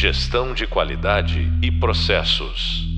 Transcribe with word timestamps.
Gestão 0.00 0.54
de 0.54 0.66
qualidade 0.66 1.40
e 1.62 1.70
processos. 1.70 2.88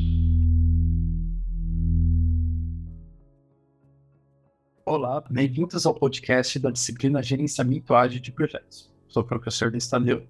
Olá, 4.87 5.21
bem-vindos 5.29 5.85
ao 5.85 5.95
podcast 5.95 6.61
da 6.61 6.71
disciplina 6.71 7.21
Gerenciamento 7.21 7.93
Ágil 7.93 8.21
de 8.21 8.31
Projetos. 8.31 8.89
Sou 9.09 9.25
o 9.25 9.27
professor 9.27 9.69
Destadeu 9.73 10.25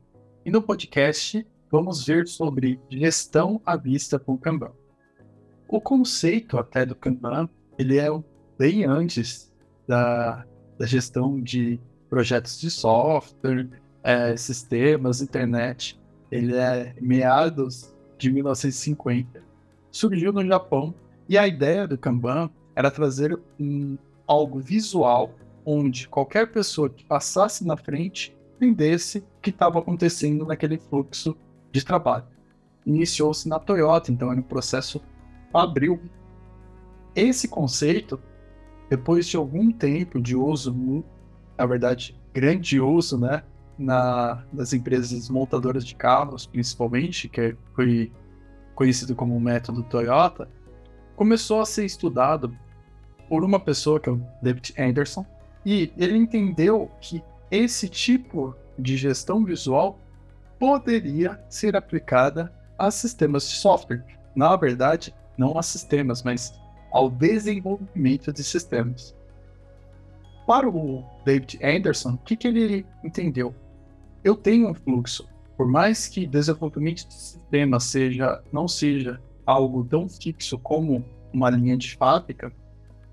e 0.46 0.50
no 0.50 0.62
podcast 0.62 1.46
vamos 1.70 2.06
ver 2.06 2.26
sobre 2.26 2.80
gestão 2.88 3.60
à 3.66 3.76
vista 3.76 4.18
com 4.18 4.38
Kanban. 4.38 4.72
O 5.68 5.78
conceito 5.78 6.56
até 6.56 6.86
do 6.86 6.94
Kanban, 6.94 7.50
ele 7.78 7.98
é 7.98 8.08
bem 8.58 8.86
antes 8.86 9.52
da, 9.86 10.46
da 10.78 10.86
gestão 10.86 11.38
de 11.38 11.78
projetos 12.08 12.58
de 12.58 12.70
software, 12.70 13.68
é, 14.02 14.34
sistemas, 14.38 15.20
internet. 15.20 16.00
Ele 16.32 16.56
é 16.56 16.94
meados 16.98 17.94
de 18.16 18.32
1950. 18.32 19.42
Surgiu 19.90 20.32
no 20.32 20.44
Japão 20.46 20.94
e 21.28 21.36
a 21.36 21.46
ideia 21.46 21.86
do 21.86 21.98
Kanban 21.98 22.50
era 22.74 22.90
trazer 22.90 23.38
um, 23.60 23.98
algo 24.26 24.58
visual 24.58 25.34
onde 25.64 26.08
qualquer 26.08 26.50
pessoa 26.50 26.88
que 26.88 27.04
passasse 27.04 27.66
na 27.66 27.76
frente 27.76 28.34
entendesse 28.56 29.18
o 29.18 29.42
que 29.42 29.50
estava 29.50 29.78
acontecendo 29.78 30.46
naquele 30.46 30.78
fluxo 30.78 31.36
de 31.70 31.84
trabalho. 31.84 32.24
Iniciou-se 32.86 33.46
na 33.46 33.58
Toyota, 33.58 34.10
então 34.10 34.32
era 34.32 34.40
um 34.40 34.44
processo 34.44 35.02
abril. 35.52 36.00
Esse 37.14 37.46
conceito, 37.46 38.18
depois 38.88 39.26
de 39.26 39.36
algum 39.36 39.70
tempo 39.70 40.18
de 40.18 40.34
uso, 40.34 41.04
na 41.58 41.66
verdade, 41.66 42.18
grande 42.32 42.80
uso, 42.80 43.18
né, 43.18 43.42
na, 43.82 44.44
nas 44.52 44.72
empresas 44.72 45.28
montadoras 45.28 45.84
de 45.84 45.94
carros, 45.94 46.46
principalmente, 46.46 47.28
que 47.28 47.56
foi 47.74 48.12
conhecido 48.74 49.14
como 49.14 49.36
o 49.36 49.40
método 49.40 49.82
Toyota, 49.82 50.48
começou 51.16 51.60
a 51.60 51.66
ser 51.66 51.84
estudado 51.84 52.56
por 53.28 53.44
uma 53.44 53.60
pessoa 53.60 54.00
que 54.00 54.08
é 54.08 54.12
o 54.12 54.20
David 54.42 54.74
Anderson, 54.78 55.26
e 55.64 55.92
ele 55.96 56.16
entendeu 56.16 56.90
que 57.00 57.22
esse 57.50 57.88
tipo 57.88 58.54
de 58.78 58.96
gestão 58.96 59.44
visual 59.44 59.98
poderia 60.58 61.42
ser 61.48 61.76
aplicada 61.76 62.52
a 62.78 62.90
sistemas 62.90 63.48
de 63.48 63.56
software. 63.56 64.04
Na 64.34 64.56
verdade, 64.56 65.14
não 65.36 65.58
a 65.58 65.62
sistemas, 65.62 66.22
mas 66.22 66.52
ao 66.90 67.10
desenvolvimento 67.10 68.32
de 68.32 68.42
sistemas. 68.42 69.14
Para 70.46 70.68
o 70.68 71.04
David 71.24 71.58
Anderson, 71.62 72.14
o 72.14 72.18
que, 72.18 72.36
que 72.36 72.48
ele 72.48 72.86
entendeu? 73.04 73.54
Eu 74.24 74.36
tenho 74.36 74.68
um 74.68 74.74
fluxo. 74.74 75.28
Por 75.56 75.66
mais 75.66 76.08
que 76.08 76.26
desenvolvimento 76.26 77.06
de 77.06 77.14
sistema 77.14 77.78
seja, 77.80 78.42
não 78.52 78.66
seja 78.66 79.20
algo 79.44 79.84
tão 79.84 80.08
fixo 80.08 80.58
como 80.58 81.04
uma 81.32 81.50
linha 81.50 81.76
de 81.76 81.96
fábrica, 81.96 82.52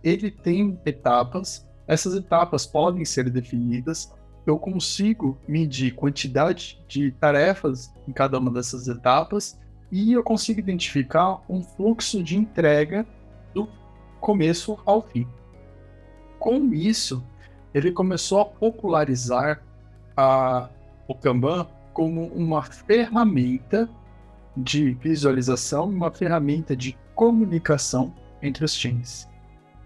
ele 0.04 0.32
tem 0.32 0.80
etapas. 0.86 1.68
Essas 1.88 2.16
etapas 2.16 2.66
podem 2.66 3.04
ser 3.06 3.30
definidas. 3.30 4.14
Eu 4.46 4.58
consigo 4.58 5.38
medir 5.48 5.96
quantidade 5.96 6.80
de 6.88 7.12
tarefas 7.12 7.94
em 8.08 8.12
cada 8.12 8.38
uma 8.40 8.52
dessas 8.52 8.88
etapas 8.88 9.60
e 9.92 10.14
eu 10.14 10.24
consigo 10.24 10.60
identificar 10.60 11.42
um 11.50 11.62
fluxo 11.62 12.24
de 12.24 12.38
entrega 12.38 13.06
do 13.54 13.68
começo 14.20 14.78
ao 14.86 15.02
fim. 15.02 15.28
Com 16.38 16.74
isso, 16.74 17.24
ele 17.74 17.92
começou 17.92 18.40
a 18.40 18.46
popularizar 18.46 19.62
a, 20.16 20.70
o 21.10 21.16
Kanban 21.16 21.68
como 21.94 22.28
uma 22.28 22.64
ferramenta 22.64 23.90
de 24.56 24.94
visualização, 24.94 25.90
uma 25.90 26.10
ferramenta 26.10 26.76
de 26.76 26.98
comunicação 27.14 28.14
entre 28.42 28.64
os 28.64 28.74
times. 28.74 29.28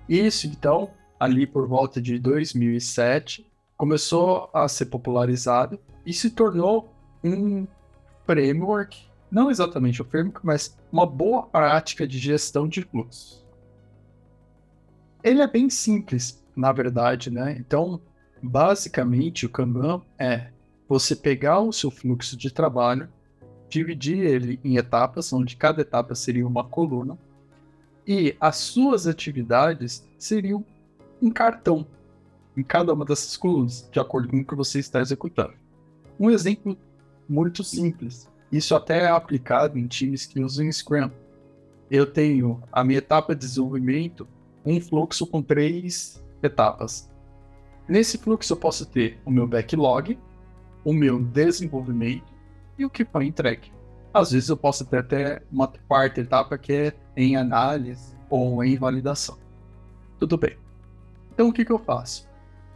Isso, 0.08 0.46
então, 0.46 0.92
ali 1.20 1.48
por 1.48 1.68
volta 1.68 2.00
de 2.00 2.20
2007, 2.20 3.52
começou 3.76 4.50
a 4.54 4.68
ser 4.68 4.86
popularizado 4.86 5.80
e 6.06 6.14
se 6.14 6.30
tornou 6.30 6.94
um 7.24 7.66
framework 8.26 9.12
não 9.34 9.50
exatamente 9.50 10.00
o 10.00 10.06
framework, 10.06 10.46
mas 10.46 10.78
uma 10.92 11.08
boa 11.08 11.42
prática 11.42 12.08
de 12.08 12.20
gestão 12.20 12.68
de 12.68 12.84
fluxos. 12.84 13.44
Ele 15.24 15.42
é 15.42 15.48
bem 15.48 15.72
simples, 15.72 16.46
na 16.56 16.72
verdade, 16.72 17.32
né? 17.32 17.58
Então, 17.60 18.00
basicamente, 18.44 19.48
o 19.48 19.50
Kanban 19.50 20.04
é 20.20 20.52
você 20.88 21.16
pegar 21.16 21.60
o 21.60 21.72
seu 21.72 21.90
fluxo 21.90 22.38
de 22.38 22.52
trabalho, 22.52 23.10
dividir 23.70 24.20
ele 24.20 24.60
em 24.64 24.78
etapas, 24.78 25.32
onde 25.34 25.56
cada 25.56 25.82
etapa 25.82 26.14
seria 26.16 26.48
uma 26.48 26.64
coluna, 26.64 27.18
e 28.06 28.36
as 28.40 28.58
suas 28.58 29.08
atividades 29.08 30.06
seriam 30.18 30.64
um 31.22 31.32
cartão 31.32 31.88
em 32.56 32.64
cada 32.64 32.94
uma 32.94 33.06
dessas 33.06 33.36
colunas, 33.38 33.88
de 33.92 34.00
acordo 34.00 34.28
com 34.28 34.38
o 34.38 34.46
que 34.46 34.56
você 34.56 34.80
está 34.80 35.00
executando. 35.02 35.54
Um 36.20 36.30
exemplo 36.30 36.78
muito 37.28 37.64
simples. 37.64 38.30
Isso 38.52 38.76
até 38.76 39.06
é 39.06 39.08
aplicado 39.08 39.80
em 39.80 39.88
times 39.88 40.26
que 40.26 40.44
usam 40.44 40.72
Scrum. 40.72 41.10
Eu 41.90 42.06
tenho 42.06 42.62
a 42.72 42.84
minha 42.84 43.00
etapa 43.00 43.34
de 43.34 43.42
desenvolvimento, 43.42 44.28
um 44.66 44.80
fluxo 44.80 45.26
com 45.26 45.42
três 45.42 46.24
etapas. 46.44 47.10
Nesse 47.88 48.18
fluxo 48.18 48.54
eu 48.54 48.58
posso 48.58 48.86
ter 48.86 49.20
o 49.26 49.32
meu 49.32 49.48
backlog, 49.48 50.18
o 50.84 50.94
meu 50.94 51.20
desenvolvimento 51.20 52.34
e 52.78 52.86
o 52.86 52.90
que 52.90 53.06
foi 53.06 53.26
entregue. 53.26 53.72
Às 54.14 54.32
vezes 54.32 54.50
eu 54.50 54.58
posso 54.58 54.86
ter 54.86 54.98
até 54.98 55.42
uma 55.52 55.72
quarta 55.88 56.22
etapa 56.22 56.58
que 56.58 56.74
é 56.74 56.94
em 57.16 57.36
análise 57.36 58.16
ou 58.30 58.64
em 58.64 58.76
validação. 58.78 59.38
Tudo 60.20 60.38
bem. 60.38 60.58
Então 61.34 61.50
o 61.50 61.54
que, 61.54 61.66
que 61.66 61.72
eu 61.72 61.80
faço? 61.80 62.28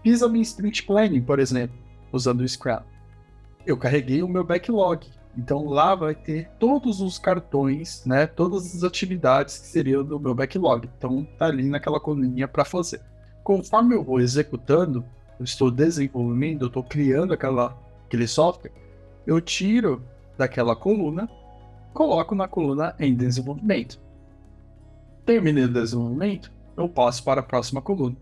Fiz 0.03 0.23
a 0.23 0.29
minha 0.29 0.41
sprint 0.41 0.84
planning, 0.84 1.22
por 1.22 1.40
exemplo, 1.40 1.78
usando 2.12 2.41
o 2.41 2.47
Scrum. 2.47 2.79
Eu 3.66 3.78
carreguei 3.78 4.23
o 4.23 4.28
meu 4.28 4.44
backlog, 4.44 5.07
então 5.38 5.66
lá 5.66 5.94
vai 5.94 6.16
ter 6.16 6.50
todos 6.59 7.00
os 7.00 7.19
cartões, 7.19 8.03
né? 8.06 8.25
Todas 8.25 8.75
as 8.75 8.84
atividades 8.84 9.59
que 9.59 9.67
seriam 9.67 10.03
do 10.03 10.19
meu 10.19 10.34
backlog. 10.34 10.90
Então 10.97 11.28
tá 11.38 11.46
ali 11.46 11.69
naquela 11.69 12.00
coluninha 12.00 12.47
para 12.47 12.66
fazer. 12.66 13.01
Conforme 13.44 13.96
eu 13.96 14.03
vou 14.03 14.19
executando, 14.19 15.06
eu 15.40 15.44
estou 15.44 15.69
desenvolvendo, 15.69 16.63
eu 16.63 16.67
estou 16.67 16.84
criando 16.84 17.34
aquela, 17.34 17.78
aquele 18.07 18.28
software, 18.28 18.72
eu 19.25 19.40
tiro 19.40 20.01
daquela 20.38 20.75
coluna, 20.75 21.29
coloco 21.94 22.34
na 22.34 22.47
coluna 22.47 22.95
em 23.00 23.13
desenvolvimento. 23.13 24.00
Terminei 25.25 25.66
o 25.66 25.73
desenvolvimento, 25.73 26.51
eu 26.75 26.88
passo 26.88 27.23
para 27.23 27.41
a 27.41 27.44
próxima 27.44 27.81
coluna. 27.81 28.16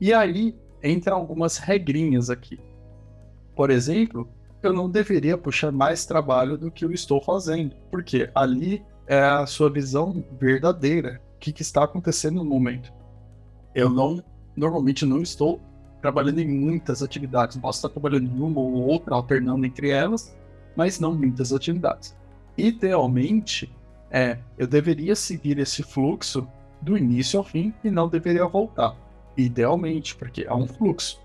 E 0.00 0.14
aí 0.14 0.54
entra 0.82 1.14
algumas 1.14 1.58
regrinhas 1.58 2.30
aqui. 2.30 2.60
Por 3.54 3.70
exemplo, 3.70 4.28
eu 4.62 4.72
não 4.72 4.88
deveria 4.88 5.36
puxar 5.36 5.72
mais 5.72 6.06
trabalho 6.06 6.56
do 6.56 6.70
que 6.70 6.84
eu 6.84 6.92
estou 6.92 7.20
fazendo, 7.20 7.74
porque 7.90 8.30
ali 8.34 8.84
é 9.06 9.20
a 9.20 9.46
sua 9.46 9.70
visão 9.70 10.24
verdadeira, 10.38 11.20
o 11.34 11.38
que, 11.38 11.52
que 11.52 11.62
está 11.62 11.84
acontecendo 11.84 12.36
no 12.36 12.44
momento. 12.44 12.92
Eu 13.74 13.90
não, 13.90 14.22
normalmente 14.56 15.04
não 15.04 15.22
estou 15.22 15.60
trabalhando 16.06 16.38
em 16.38 16.46
muitas 16.46 17.02
atividades, 17.02 17.56
posso 17.56 17.78
estar 17.78 17.88
trabalhando 17.88 18.30
em 18.30 18.40
uma 18.40 18.60
ou 18.60 18.74
outra, 18.74 19.16
alternando 19.16 19.66
entre 19.66 19.90
elas, 19.90 20.36
mas 20.76 21.00
não 21.00 21.12
muitas 21.12 21.52
atividades. 21.52 22.16
Idealmente, 22.56 23.74
é, 24.08 24.38
eu 24.56 24.68
deveria 24.68 25.16
seguir 25.16 25.58
esse 25.58 25.82
fluxo 25.82 26.46
do 26.80 26.96
início 26.96 27.40
ao 27.40 27.44
fim 27.44 27.74
e 27.82 27.90
não 27.90 28.08
deveria 28.08 28.46
voltar. 28.46 28.94
Idealmente, 29.36 30.14
porque 30.14 30.44
é 30.44 30.54
um 30.54 30.68
fluxo. 30.68 31.20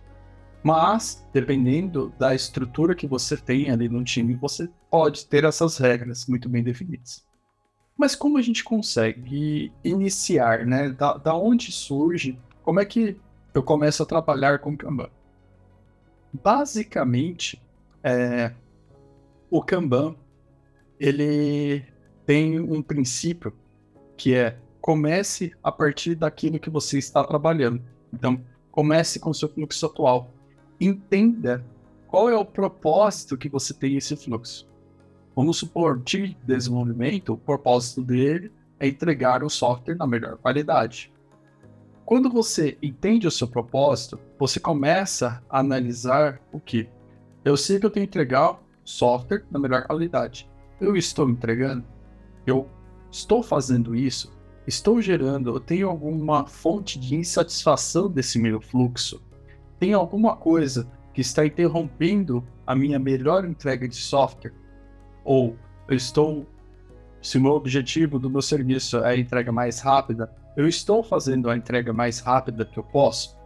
Mas, 0.63 1.23
dependendo 1.31 2.11
da 2.17 2.33
estrutura 2.33 2.95
que 2.95 3.05
você 3.05 3.37
tem 3.37 3.69
ali 3.69 3.87
no 3.87 4.03
time, 4.03 4.33
você 4.33 4.67
pode 4.89 5.27
ter 5.27 5.43
essas 5.43 5.77
regras 5.77 6.25
muito 6.25 6.49
bem 6.49 6.63
definidas. 6.63 7.23
Mas 7.95 8.15
como 8.15 8.39
a 8.39 8.41
gente 8.41 8.63
consegue 8.63 9.71
iniciar, 9.83 10.65
né? 10.65 10.89
Da, 10.89 11.17
da 11.17 11.35
onde 11.35 11.71
surge? 11.71 12.39
Como 12.63 12.79
é 12.79 12.85
que 12.85 13.15
eu 13.53 13.63
começo 13.63 14.03
a 14.03 14.05
trabalhar 14.05 14.59
com 14.59 14.77
Kanban? 14.77 15.09
Basicamente, 16.31 17.61
é, 18.03 18.51
o 19.49 19.61
Kanban 19.61 20.15
ele 20.99 21.83
tem 22.25 22.59
um 22.59 22.81
princípio 22.81 23.53
que 24.15 24.33
é 24.35 24.57
comece 24.79 25.53
a 25.63 25.71
partir 25.71 26.15
daquilo 26.15 26.59
que 26.59 26.69
você 26.69 26.97
está 26.97 27.23
trabalhando. 27.23 27.81
Então, 28.11 28.41
comece 28.71 29.19
com 29.19 29.29
o 29.29 29.33
seu 29.33 29.47
fluxo 29.49 29.85
atual 29.85 30.31
entenda 30.81 31.63
qual 32.07 32.29
é 32.29 32.35
o 32.35 32.43
propósito 32.43 33.37
que 33.37 33.47
você 33.47 33.73
tem 33.73 33.95
esse 33.95 34.15
fluxo. 34.15 34.67
Vamos 35.35 35.57
supor, 35.57 35.99
de 35.99 36.35
desenvolvimento, 36.43 37.33
o 37.33 37.37
propósito 37.37 38.01
dele 38.01 38.51
é 38.79 38.87
entregar 38.87 39.43
o 39.43 39.49
software 39.49 39.95
na 39.95 40.07
melhor 40.07 40.37
qualidade. 40.37 41.10
Quando 42.11 42.29
você 42.29 42.77
entende 42.83 43.25
o 43.25 43.31
seu 43.31 43.47
propósito, 43.47 44.19
você 44.37 44.59
começa 44.59 45.41
a 45.49 45.59
analisar 45.59 46.41
o 46.51 46.59
que? 46.59 46.89
Eu 47.41 47.55
sei 47.55 47.79
que 47.79 47.85
eu 47.85 47.89
tenho 47.89 48.05
que 48.05 48.09
entregar 48.09 48.61
software 48.83 49.45
na 49.49 49.57
melhor 49.57 49.87
qualidade. 49.87 50.45
eu 50.81 50.97
estou 50.97 51.29
entregando? 51.29 51.85
Eu 52.45 52.67
estou 53.09 53.41
fazendo 53.41 53.95
isso? 53.95 54.29
Estou 54.67 55.01
gerando? 55.01 55.51
Eu 55.51 55.59
tenho 55.61 55.87
alguma 55.87 56.45
fonte 56.45 56.99
de 56.99 57.15
insatisfação 57.15 58.09
desse 58.09 58.37
meu 58.37 58.59
fluxo? 58.59 59.23
Tem 59.79 59.93
alguma 59.93 60.35
coisa 60.35 60.91
que 61.13 61.21
está 61.21 61.45
interrompendo 61.45 62.45
a 62.67 62.75
minha 62.75 62.99
melhor 62.99 63.45
entrega 63.45 63.87
de 63.87 63.95
software? 63.95 64.51
Ou 65.23 65.55
eu 65.87 65.95
estou, 65.95 66.45
se 67.21 67.37
o 67.37 67.41
meu 67.41 67.53
objetivo 67.53 68.19
do 68.19 68.29
meu 68.29 68.41
serviço 68.41 68.97
é 68.97 69.11
a 69.11 69.17
entrega 69.17 69.53
mais 69.53 69.79
rápida, 69.79 70.29
eu 70.55 70.67
estou 70.67 71.03
fazendo 71.03 71.49
a 71.49 71.55
entrega 71.55 71.93
mais 71.93 72.19
rápida 72.19 72.65
que 72.65 72.77
eu 72.77 72.83
posso? 72.83 73.37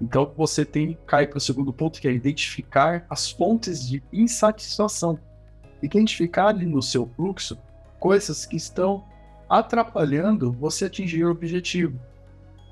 Então 0.00 0.32
você 0.36 0.64
tem 0.64 0.98
cai 1.06 1.26
para 1.26 1.38
o 1.38 1.40
segundo 1.40 1.72
ponto 1.72 2.00
que 2.00 2.08
é 2.08 2.12
identificar 2.12 3.06
as 3.08 3.30
fontes 3.30 3.86
de 3.86 4.02
insatisfação. 4.12 5.18
Identificar 5.82 6.48
ali 6.48 6.66
no 6.66 6.82
seu 6.82 7.08
fluxo 7.16 7.58
coisas 8.00 8.44
que 8.44 8.56
estão 8.56 9.04
atrapalhando 9.48 10.52
você 10.52 10.86
atingir 10.86 11.24
o 11.24 11.30
objetivo. 11.30 12.00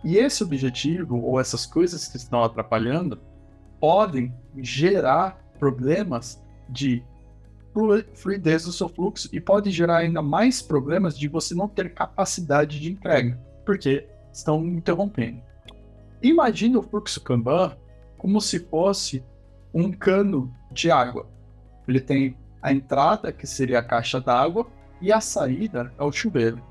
E 0.03 0.17
esse 0.17 0.43
objetivo 0.43 1.21
ou 1.23 1.39
essas 1.39 1.67
coisas 1.67 2.09
que 2.09 2.17
estão 2.17 2.43
atrapalhando 2.43 3.21
podem 3.79 4.35
gerar 4.57 5.39
problemas 5.59 6.43
de 6.69 7.05
fluidez 8.15 8.65
do 8.65 8.73
seu 8.73 8.89
fluxo 8.89 9.29
e 9.33 9.41
pode 9.41 9.71
gerar 9.71 9.99
ainda 9.99 10.23
mais 10.23 10.61
problemas 10.61 11.17
de 11.17 11.29
você 11.29 11.55
não 11.55 11.69
ter 11.69 11.95
capacidade 11.95 12.81
de 12.81 12.91
entrega, 12.91 13.39
porque 13.65 14.07
estão 14.33 14.65
interrompendo. 14.65 15.41
Imagine 16.23 16.77
o 16.77 16.83
fluxo 16.83 17.21
Kanban 17.23 17.77
como 18.19 18.41
se 18.41 18.61
fosse 18.61 19.25
um 19.73 19.91
cano 19.91 20.55
de 20.71 20.91
água. 20.91 21.27
Ele 21.89 22.01
tem 22.01 22.37
a 22.61 22.73
entrada, 22.73 23.33
que 23.33 23.47
seria 23.47 23.79
a 23.79 23.83
caixa 23.83 24.21
d'água, 24.21 24.67
e 25.01 25.11
a 25.13 25.21
saída 25.21 25.93
é 25.99 26.03
o 26.03 26.13
chuveiro. 26.13 26.63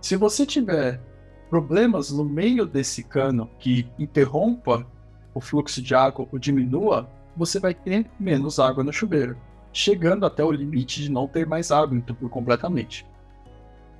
Se 0.00 0.16
você 0.16 0.44
tiver 0.44 1.00
problemas 1.48 2.10
no 2.10 2.24
meio 2.24 2.66
desse 2.66 3.04
cano 3.04 3.48
que 3.58 3.88
interrompa 3.98 4.84
o 5.32 5.40
fluxo 5.40 5.80
de 5.80 5.94
água 5.94 6.26
ou 6.32 6.38
diminua, 6.38 7.08
você 7.36 7.60
vai 7.60 7.74
ter 7.74 8.10
menos 8.18 8.58
água 8.58 8.82
no 8.82 8.92
chuveiro 8.92 9.36
chegando 9.74 10.24
até 10.24 10.42
o 10.42 10.52
limite 10.52 11.02
de 11.02 11.10
não 11.10 11.26
ter 11.26 11.44
mais 11.44 11.72
água 11.72 11.96
entupir 11.96 12.28
completamente. 12.28 13.04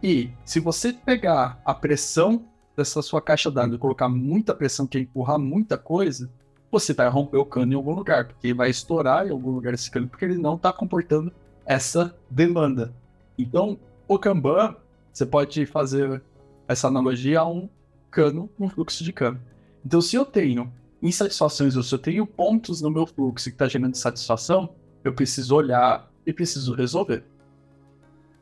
E 0.04 0.30
se 0.44 0.60
você 0.60 0.92
pegar 0.92 1.58
a 1.64 1.72
pressão 1.72 2.44
dessa 2.76 3.00
sua 3.00 3.22
caixa 3.22 3.50
d'água 3.50 3.76
e 3.76 3.78
colocar 3.78 4.06
muita 4.06 4.54
pressão 4.54 4.86
que 4.86 4.98
é 4.98 5.00
empurrar 5.00 5.38
muita 5.38 5.78
coisa, 5.78 6.30
você 6.70 6.92
vai 6.92 7.08
romper 7.08 7.38
o 7.38 7.46
cano 7.46 7.72
em 7.72 7.74
algum 7.74 7.94
lugar, 7.94 8.26
porque 8.26 8.52
vai 8.52 8.68
estourar 8.68 9.26
em 9.26 9.30
algum 9.30 9.52
lugar 9.52 9.72
esse 9.72 9.90
cano, 9.90 10.06
porque 10.06 10.26
ele 10.26 10.36
não 10.36 10.56
está 10.56 10.70
comportando 10.74 11.32
essa 11.64 12.14
demanda. 12.30 12.92
Então, 13.38 13.78
o 14.06 14.18
Kanban, 14.18 14.76
você 15.10 15.24
pode 15.24 15.64
fazer 15.64 16.22
essa 16.68 16.86
analogia 16.86 17.40
a 17.40 17.48
um 17.48 17.66
cano, 18.10 18.50
um 18.60 18.68
fluxo 18.68 19.02
de 19.02 19.12
cano. 19.12 19.40
Então, 19.86 20.02
se 20.02 20.16
eu 20.16 20.26
tenho 20.26 20.70
insatisfações 21.00 21.76
ou 21.76 21.82
se 21.82 21.94
eu 21.94 21.98
tenho 21.98 22.26
pontos 22.26 22.82
no 22.82 22.90
meu 22.90 23.06
fluxo 23.06 23.48
que 23.48 23.54
está 23.54 23.66
gerando 23.66 23.94
satisfação, 23.94 24.68
eu 25.02 25.14
preciso 25.14 25.56
olhar 25.56 26.12
e 26.26 26.32
preciso 26.32 26.74
resolver. 26.74 27.24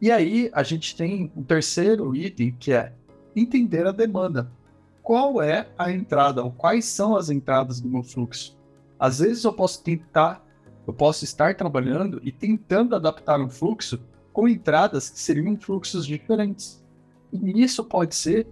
E 0.03 0.11
aí 0.11 0.51
a 0.53 0.65
gente 0.65 0.97
tem 0.97 1.31
um 1.37 1.45
terceiro 1.45 2.13
item 2.13 2.57
que 2.59 2.73
é 2.73 2.93
entender 3.37 3.87
a 3.87 3.93
demanda. 3.93 4.51
Qual 5.01 5.41
é 5.41 5.69
a 5.79 5.93
entrada, 5.93 6.43
ou 6.43 6.51
quais 6.51 6.87
são 6.87 7.15
as 7.15 7.31
entradas 7.31 7.81
do 7.81 7.89
meu 7.89 8.03
fluxo? 8.03 8.59
Às 8.99 9.21
vezes 9.21 9.45
eu 9.45 9.53
posso 9.53 9.81
tentar, 9.81 10.45
eu 10.89 10.93
posso 10.93 11.23
estar 11.23 11.55
trabalhando 11.55 12.21
e 12.25 12.33
tentando 12.33 12.97
adaptar 12.97 13.41
um 13.41 13.49
fluxo 13.49 14.01
com 14.33 14.49
entradas 14.49 15.09
que 15.09 15.21
seriam 15.21 15.57
fluxos 15.57 16.05
diferentes. 16.05 16.85
E 17.33 17.63
isso 17.63 17.85
pode 17.85 18.17
ser 18.17 18.49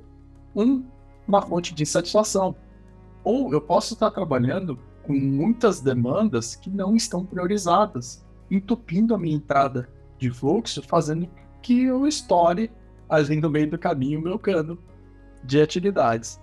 um, 0.54 0.84
uma 1.26 1.42
fonte 1.42 1.74
de 1.74 1.82
insatisfação. 1.82 2.54
Ou 3.24 3.52
eu 3.52 3.60
posso 3.60 3.94
estar 3.94 4.12
trabalhando 4.12 4.78
com 5.02 5.14
muitas 5.14 5.80
demandas 5.80 6.54
que 6.54 6.70
não 6.70 6.94
estão 6.94 7.26
priorizadas, 7.26 8.24
entupindo 8.48 9.16
a 9.16 9.18
minha 9.18 9.34
entrada 9.34 9.88
de 10.20 10.30
fluxo, 10.30 10.82
fazendo 10.82 11.28
que 11.62 11.84
eu 11.84 12.06
estoure 12.06 12.70
ali 13.08 13.40
no 13.40 13.50
meio 13.50 13.70
do 13.70 13.78
caminho 13.78 14.20
o 14.20 14.22
meu 14.22 14.38
cano 14.38 14.78
de 15.42 15.60
atividades. 15.60 16.40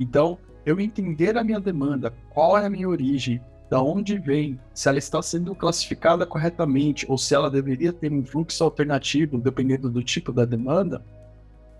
Então, 0.00 0.38
eu 0.64 0.80
entender 0.80 1.36
a 1.36 1.44
minha 1.44 1.60
demanda, 1.60 2.12
qual 2.30 2.58
é 2.58 2.66
a 2.66 2.70
minha 2.70 2.88
origem, 2.88 3.40
da 3.70 3.82
onde 3.82 4.18
vem, 4.18 4.58
se 4.72 4.88
ela 4.88 4.98
está 4.98 5.20
sendo 5.20 5.54
classificada 5.54 6.24
corretamente 6.24 7.04
ou 7.08 7.18
se 7.18 7.34
ela 7.34 7.50
deveria 7.50 7.92
ter 7.92 8.10
um 8.10 8.24
fluxo 8.24 8.64
alternativo, 8.64 9.38
dependendo 9.38 9.90
do 9.90 10.02
tipo 10.02 10.32
da 10.32 10.44
demanda, 10.44 11.04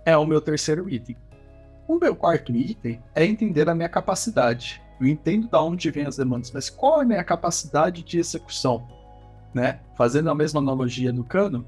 é 0.04 0.16
o 0.16 0.26
meu 0.26 0.40
terceiro 0.40 0.88
item. 0.88 1.16
O 1.88 1.98
meu 1.98 2.14
quarto 2.14 2.54
item 2.54 3.02
é 3.14 3.24
entender 3.24 3.68
a 3.68 3.74
minha 3.74 3.88
capacidade. 3.88 4.82
Eu 5.00 5.06
entendo 5.06 5.48
de 5.48 5.56
onde 5.56 5.90
vêm 5.90 6.04
as 6.04 6.18
demandas, 6.18 6.50
mas 6.52 6.68
qual 6.68 7.00
é 7.00 7.04
a 7.04 7.06
minha 7.06 7.24
capacidade 7.24 8.02
de 8.02 8.18
execução? 8.18 8.86
Né? 9.54 9.80
Fazendo 9.96 10.30
a 10.30 10.34
mesma 10.34 10.60
analogia 10.60 11.12
do 11.12 11.24
cano, 11.24 11.66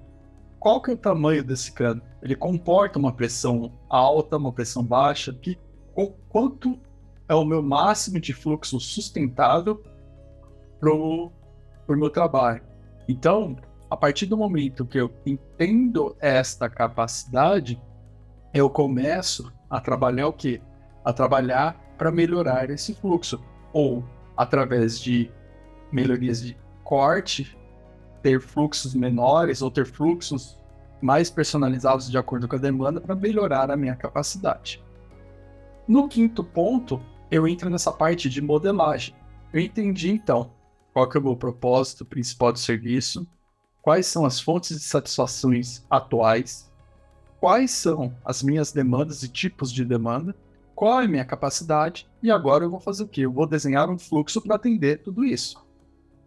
qual 0.58 0.82
que 0.82 0.90
é 0.90 0.94
o 0.94 0.96
tamanho 0.96 1.42
desse 1.42 1.72
cano? 1.72 2.02
Ele 2.22 2.36
comporta 2.36 2.98
uma 2.98 3.12
pressão 3.12 3.72
alta, 3.88 4.36
uma 4.36 4.52
pressão 4.52 4.84
baixa? 4.84 5.32
Que, 5.32 5.58
quanto 6.28 6.78
é 7.26 7.34
o 7.34 7.44
meu 7.44 7.62
máximo 7.62 8.20
de 8.20 8.34
fluxo 8.34 8.78
sustentável 8.78 9.82
para 10.78 10.92
o 10.92 11.32
meu 11.88 12.10
trabalho? 12.10 12.62
Então, 13.08 13.56
a 13.88 13.96
partir 13.96 14.26
do 14.26 14.36
momento 14.36 14.84
que 14.84 14.98
eu 14.98 15.10
entendo 15.24 16.14
esta 16.20 16.68
capacidade, 16.68 17.80
eu 18.52 18.68
começo 18.68 19.50
a 19.68 19.80
trabalhar 19.80 20.28
o 20.28 20.32
quê? 20.32 20.60
A 21.04 21.12
trabalhar 21.12 21.80
para 21.96 22.12
melhorar 22.12 22.68
esse 22.68 22.94
fluxo. 22.94 23.42
Ou 23.72 24.04
através 24.36 25.00
de 25.00 25.30
melhorias 25.90 26.42
de 26.42 26.56
corte, 26.84 27.56
ter 28.22 28.40
fluxos 28.40 28.94
menores 28.94 29.62
ou 29.62 29.70
ter 29.70 29.86
fluxos 29.86 30.58
mais 31.00 31.30
personalizados 31.30 32.10
de 32.10 32.18
acordo 32.18 32.46
com 32.46 32.56
a 32.56 32.58
demanda 32.58 33.00
para 33.00 33.14
melhorar 33.14 33.70
a 33.70 33.76
minha 33.76 33.96
capacidade. 33.96 34.82
No 35.88 36.08
quinto 36.08 36.44
ponto, 36.44 37.00
eu 37.30 37.48
entro 37.48 37.70
nessa 37.70 37.90
parte 37.90 38.28
de 38.28 38.40
modelagem. 38.40 39.14
Eu 39.52 39.60
entendi 39.60 40.10
então 40.10 40.52
qual 40.92 41.10
é 41.12 41.18
o 41.18 41.22
meu 41.22 41.36
propósito 41.36 42.04
principal 42.04 42.52
do 42.52 42.58
serviço, 42.58 43.26
quais 43.80 44.06
são 44.06 44.24
as 44.24 44.40
fontes 44.40 44.76
de 44.76 44.84
satisfações 44.84 45.84
atuais, 45.88 46.70
quais 47.40 47.70
são 47.70 48.14
as 48.24 48.42
minhas 48.42 48.72
demandas 48.72 49.22
e 49.22 49.28
tipos 49.28 49.72
de 49.72 49.84
demanda, 49.84 50.34
qual 50.74 51.00
é 51.00 51.04
a 51.04 51.08
minha 51.08 51.24
capacidade 51.24 52.08
e 52.22 52.30
agora 52.30 52.64
eu 52.64 52.70
vou 52.70 52.80
fazer 52.80 53.04
o 53.04 53.08
quê? 53.08 53.22
Eu 53.22 53.32
vou 53.32 53.46
desenhar 53.46 53.88
um 53.90 53.98
fluxo 53.98 54.40
para 54.40 54.56
atender 54.56 55.02
tudo 55.02 55.24
isso. 55.24 55.56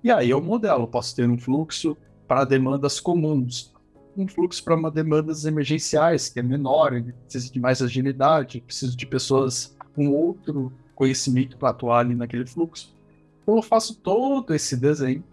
E 0.03 0.12
aí 0.12 0.29
eu 0.29 0.41
modelo, 0.41 0.88
posso 0.88 1.15
ter 1.15 1.29
um 1.29 1.38
fluxo 1.38 1.95
para 2.27 2.43
demandas 2.43 3.00
comuns, 3.00 3.74
um 4.17 4.27
fluxo 4.27 4.63
para 4.63 4.89
demandas 4.89 5.45
emergenciais, 5.45 6.29
que 6.29 6.39
é 6.39 6.43
menor, 6.43 6.91
precisa 7.24 7.51
de 7.51 7.60
mais 7.60 7.81
agilidade, 7.81 8.62
preciso 8.62 8.98
de 8.98 9.05
pessoas 9.05 9.75
com 9.95 10.10
outro 10.10 10.74
conhecimento 10.93 11.57
para 11.57 11.69
atuar 11.69 12.00
ali 12.00 12.15
naquele 12.15 12.45
fluxo. 12.45 12.93
Então 13.41 13.55
eu 13.55 13.62
faço 13.62 13.95
todo 13.95 14.53
esse 14.53 14.75
desenho 14.75 15.24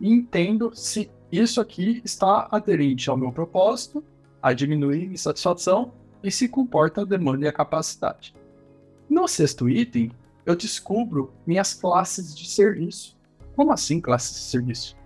e 0.00 0.10
entendo 0.10 0.70
se 0.74 1.10
isso 1.30 1.60
aqui 1.60 2.00
está 2.04 2.48
aderente 2.50 3.10
ao 3.10 3.16
meu 3.16 3.32
propósito, 3.32 4.04
a 4.40 4.52
diminuir 4.52 5.04
insatisfação 5.04 5.92
e 6.22 6.30
se 6.30 6.48
comporta 6.48 7.00
a 7.00 7.04
demanda 7.04 7.44
e 7.44 7.48
a 7.48 7.52
capacidade. 7.52 8.34
No 9.08 9.26
sexto 9.26 9.68
item, 9.68 10.10
eu 10.44 10.54
descubro 10.54 11.32
minhas 11.46 11.74
classes 11.74 12.36
de 12.36 12.48
serviço. 12.48 13.16
Como 13.62 13.70
assim 13.70 14.00
classes 14.00 14.34
de 14.34 14.40
serviço? 14.40 14.96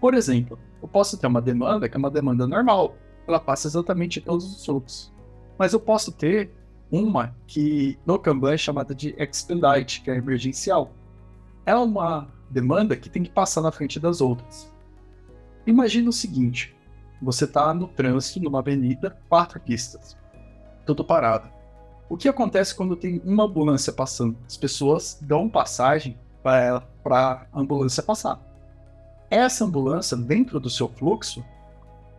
Por 0.00 0.14
exemplo, 0.14 0.56
eu 0.80 0.86
posso 0.86 1.18
ter 1.18 1.26
uma 1.26 1.42
demanda 1.42 1.88
que 1.88 1.96
é 1.96 1.98
uma 1.98 2.12
demanda 2.12 2.46
normal, 2.46 2.94
ela 3.26 3.40
passa 3.40 3.66
exatamente 3.66 4.20
todos 4.20 4.44
os 4.44 4.64
fluxos. 4.64 5.12
Mas 5.58 5.72
eu 5.72 5.80
posso 5.80 6.12
ter 6.12 6.54
uma 6.92 7.34
que 7.44 7.98
no 8.06 8.20
Kanban 8.20 8.54
é 8.54 8.56
chamada 8.56 8.94
de 8.94 9.16
expedite, 9.18 10.00
que 10.00 10.12
é 10.12 10.16
emergencial. 10.16 10.92
É 11.66 11.74
uma 11.74 12.28
demanda 12.48 12.96
que 12.96 13.10
tem 13.10 13.24
que 13.24 13.30
passar 13.30 13.62
na 13.62 13.72
frente 13.72 13.98
das 13.98 14.20
outras. 14.20 14.72
Imagina 15.66 16.08
o 16.08 16.12
seguinte: 16.12 16.76
você 17.20 17.46
está 17.46 17.74
no 17.74 17.88
trânsito, 17.88 18.38
numa 18.38 18.60
avenida, 18.60 19.18
quatro 19.28 19.58
pistas, 19.58 20.16
tudo 20.86 21.04
parado. 21.04 21.50
O 22.08 22.16
que 22.16 22.28
acontece 22.28 22.76
quando 22.76 22.94
tem 22.94 23.20
uma 23.24 23.42
ambulância 23.42 23.92
passando? 23.92 24.38
As 24.46 24.56
pessoas 24.56 25.18
dão 25.20 25.50
passagem 25.50 26.16
para 26.42 27.46
a 27.52 27.60
ambulância 27.60 28.02
passar. 28.02 28.40
Essa 29.30 29.64
ambulância, 29.64 30.16
dentro 30.16 30.60
do 30.60 30.68
seu 30.68 30.88
fluxo, 30.88 31.44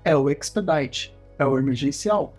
é 0.03 0.15
o 0.15 0.29
expedite, 0.29 1.15
é 1.37 1.45
o 1.45 1.57
emergencial. 1.57 2.33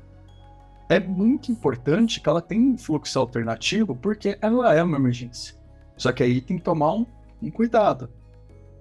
É 0.89 1.01
muito 1.01 1.51
importante 1.51 2.21
que 2.21 2.29
ela 2.29 2.43
tenha 2.43 2.73
um 2.73 2.77
fluxo 2.77 3.19
alternativo, 3.19 3.95
porque 3.95 4.39
ela 4.41 4.75
é 4.75 4.83
uma 4.83 4.97
emergência. 4.97 5.55
Só 5.97 6.13
que 6.13 6.23
aí 6.23 6.41
tem 6.41 6.59
que 6.59 6.65
tomar 6.65 6.93
um, 6.93 7.07
um 7.43 7.51
cuidado. 7.51 8.11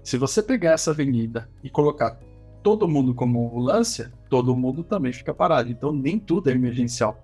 Se 0.04 0.18
você 0.18 0.44
pegar 0.44 0.72
essa 0.72 0.92
avenida 0.92 1.50
e 1.64 1.70
colocar 1.70 2.20
todo 2.62 2.88
mundo 2.88 3.14
como 3.14 3.48
ambulância, 3.48 4.12
todo 4.30 4.56
mundo 4.56 4.84
também 4.84 5.14
fica 5.14 5.34
parado. 5.34 5.70
Então 5.70 5.94
nem 5.94 6.20
tudo 6.20 6.50
é 6.50 6.54
emergencial. 6.54 7.24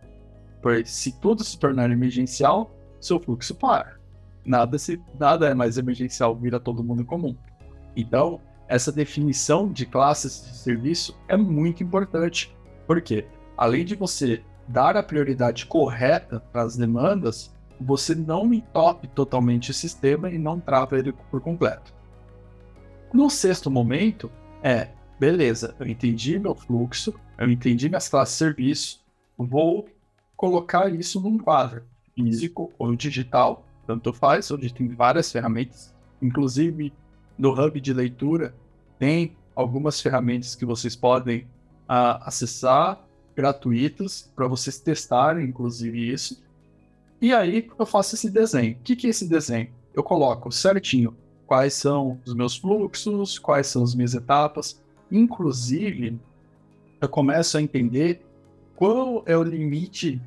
Pois 0.62 0.90
se 0.90 1.20
tudo 1.20 1.44
se 1.44 1.58
tornar 1.58 1.92
emergencial, 1.92 2.72
seu 3.02 3.20
fluxo 3.20 3.56
para. 3.56 3.99
Nada, 4.50 4.80
se, 4.80 5.00
nada 5.20 5.48
é 5.48 5.54
mais 5.54 5.78
emergencial, 5.78 6.36
vira 6.36 6.60
todo 6.60 6.84
mundo 6.84 7.06
comum. 7.06 7.36
Então, 7.96 8.42
essa 8.68 8.92
definição 8.92 9.72
de 9.72 9.86
classes 9.86 10.44
de 10.44 10.58
serviço 10.58 11.16
é 11.28 11.38
muito 11.38 11.84
importante. 11.84 12.52
Porque, 12.88 13.28
além 13.56 13.86
de 13.86 13.94
você 13.94 14.42
dar 14.68 14.98
a 14.98 15.04
prioridade 15.04 15.68
correta 15.68 16.40
para 16.52 16.64
as 16.64 16.76
demandas, 16.76 17.54
você 17.80 18.16
não 18.16 18.52
entope 18.52 19.08
totalmente 19.10 19.70
o 19.70 19.74
sistema 19.74 20.32
e 20.32 20.40
não 20.40 20.60
trava 20.60 20.98
ele 20.98 21.14
por 21.30 21.40
completo. 21.42 21.94
No 23.14 23.30
sexto 23.30 23.70
momento, 23.70 24.32
é, 24.64 24.88
beleza, 25.20 25.76
eu 25.80 25.86
entendi 25.86 26.40
meu 26.40 26.56
fluxo, 26.56 27.14
eu 27.38 27.52
entendi 27.52 27.88
minhas 27.88 28.10
classes 28.10 28.34
de 28.34 28.40
serviço, 28.40 29.06
vou 29.38 29.88
colocar 30.36 30.92
isso 30.92 31.22
num 31.22 31.38
quadro 31.38 31.84
físico 32.16 32.74
ou 32.80 32.96
digital, 32.96 33.69
tanto 33.90 34.14
faz, 34.14 34.52
onde 34.52 34.72
tem 34.72 34.88
várias 34.90 35.32
ferramentas, 35.32 35.96
inclusive 36.22 36.94
no 37.36 37.60
hub 37.60 37.82
de 37.82 37.92
leitura 37.92 38.54
tem 39.00 39.36
algumas 39.56 40.00
ferramentas 40.00 40.54
que 40.54 40.64
vocês 40.64 40.96
podem 40.96 41.40
uh, 41.90 42.22
acessar 42.22 43.04
gratuitas 43.36 44.32
para 44.36 44.48
vocês 44.48 44.78
testarem, 44.78 45.48
inclusive 45.48 46.14
isso. 46.14 46.40
E 47.20 47.34
aí 47.34 47.68
eu 47.80 47.86
faço 47.86 48.14
esse 48.14 48.30
desenho. 48.30 48.74
O 48.74 48.84
que, 48.84 48.96
que 48.96 49.08
é 49.08 49.10
esse 49.10 49.28
desenho? 49.28 49.70
Eu 49.92 50.04
coloco 50.04 50.52
certinho 50.52 51.18
quais 51.48 51.74
são 51.74 52.20
os 52.24 52.36
meus 52.36 52.56
fluxos, 52.56 53.40
quais 53.40 53.66
são 53.66 53.82
as 53.82 53.96
minhas 53.96 54.14
etapas. 54.14 54.80
Inclusive, 55.12 56.20
eu 57.02 57.10
começo 57.10 57.58
a 57.58 57.62
entender 57.62 58.22
qual 58.76 59.24
é 59.26 59.36
o 59.36 59.42
limite 59.42 60.22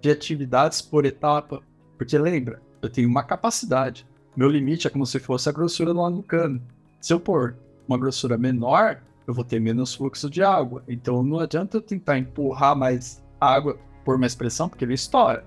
de 0.00 0.10
atividades 0.10 0.82
por 0.82 1.06
etapa. 1.06 1.62
Porque 1.96 2.18
lembra, 2.18 2.60
eu 2.84 2.90
tenho 2.90 3.08
uma 3.08 3.22
capacidade. 3.22 4.06
Meu 4.36 4.48
limite 4.48 4.86
é 4.86 4.90
como 4.90 5.06
se 5.06 5.18
fosse 5.18 5.48
a 5.48 5.52
grossura 5.52 5.94
do 5.94 6.22
cano. 6.22 6.60
Se 7.00 7.12
eu 7.12 7.20
pôr 7.20 7.56
uma 7.88 7.98
grossura 7.98 8.36
menor, 8.36 9.02
eu 9.26 9.32
vou 9.32 9.44
ter 9.44 9.60
menos 9.60 9.94
fluxo 9.94 10.28
de 10.28 10.42
água. 10.42 10.82
Então 10.88 11.22
não 11.22 11.38
adianta 11.38 11.76
eu 11.76 11.82
tentar 11.82 12.18
empurrar 12.18 12.76
mais 12.76 13.22
água 13.40 13.78
por 14.04 14.18
mais 14.18 14.34
pressão, 14.34 14.68
porque 14.68 14.84
ele 14.84 14.94
estoura. 14.94 15.46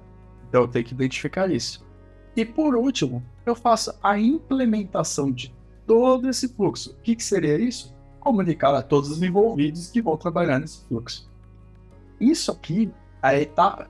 Então 0.49 0.61
eu 0.61 0.67
tenho 0.67 0.85
que 0.85 0.93
identificar 0.93 1.51
isso. 1.51 1.85
E 2.35 2.45
por 2.45 2.75
último, 2.75 3.23
eu 3.45 3.55
faço 3.55 3.93
a 4.01 4.17
implementação 4.17 5.31
de 5.31 5.53
todo 5.85 6.29
esse 6.29 6.47
fluxo. 6.49 6.91
O 6.91 7.01
que, 7.01 7.15
que 7.15 7.23
seria 7.23 7.59
isso? 7.59 7.95
Comunicar 8.19 8.73
a 8.73 8.81
todos 8.81 9.09
os 9.09 9.21
envolvidos 9.21 9.89
que 9.89 10.01
vão 10.01 10.17
trabalhar 10.17 10.59
nesse 10.59 10.85
fluxo. 10.87 11.29
Isso 12.19 12.51
aqui 12.51 12.91
é 13.21 13.27
a 13.27 13.39
etapa 13.39 13.89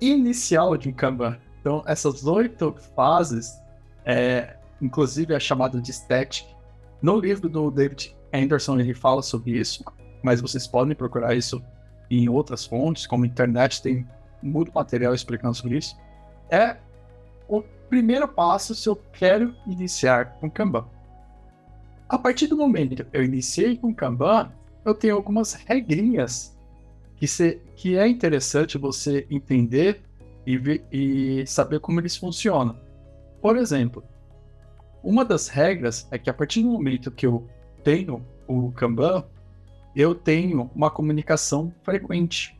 inicial 0.00 0.76
de 0.76 0.92
Kanban. 0.92 1.38
Então, 1.62 1.80
essas 1.86 2.26
oito 2.26 2.74
fases, 2.96 3.56
é, 4.04 4.56
inclusive 4.80 5.32
a 5.32 5.38
chamada 5.38 5.80
de 5.80 5.92
static. 5.92 6.44
No 7.00 7.20
livro 7.20 7.48
do 7.48 7.70
David 7.70 8.16
Anderson, 8.34 8.80
ele 8.80 8.92
fala 8.92 9.22
sobre 9.22 9.52
isso, 9.52 9.84
mas 10.24 10.40
vocês 10.40 10.66
podem 10.66 10.96
procurar 10.96 11.36
isso 11.36 11.62
em 12.10 12.28
outras 12.28 12.66
fontes, 12.66 13.06
como 13.06 13.24
internet 13.24 13.80
tem 13.80 14.04
muito 14.42 14.72
material 14.74 15.14
explicando 15.14 15.54
sobre 15.54 15.78
isso. 15.78 15.96
É 16.50 16.78
o 17.48 17.62
primeiro 17.88 18.26
passo 18.26 18.74
se 18.74 18.88
eu 18.88 18.96
quero 18.96 19.54
iniciar 19.64 20.32
com 20.40 20.50
Kanban. 20.50 20.84
A 22.08 22.18
partir 22.18 22.48
do 22.48 22.56
momento 22.56 23.04
que 23.04 23.16
eu 23.16 23.22
iniciei 23.22 23.76
com 23.76 23.94
Kanban, 23.94 24.50
eu 24.84 24.94
tenho 24.96 25.14
algumas 25.14 25.52
regrinhas 25.52 26.58
que, 27.14 27.28
se, 27.28 27.60
que 27.76 27.96
é 27.96 28.08
interessante 28.08 28.76
você 28.76 29.28
entender 29.30 30.02
e, 30.46 30.56
ver, 30.56 30.84
e 30.90 31.44
saber 31.46 31.80
como 31.80 32.00
eles 32.00 32.16
funcionam. 32.16 32.78
Por 33.40 33.56
exemplo, 33.56 34.04
uma 35.02 35.24
das 35.24 35.48
regras 35.48 36.06
é 36.10 36.18
que 36.18 36.30
a 36.30 36.34
partir 36.34 36.62
do 36.62 36.70
momento 36.70 37.10
que 37.10 37.26
eu 37.26 37.48
tenho 37.82 38.24
o 38.46 38.70
Kanban, 38.72 39.24
eu 39.94 40.14
tenho 40.14 40.70
uma 40.74 40.90
comunicação 40.90 41.72
frequente. 41.82 42.58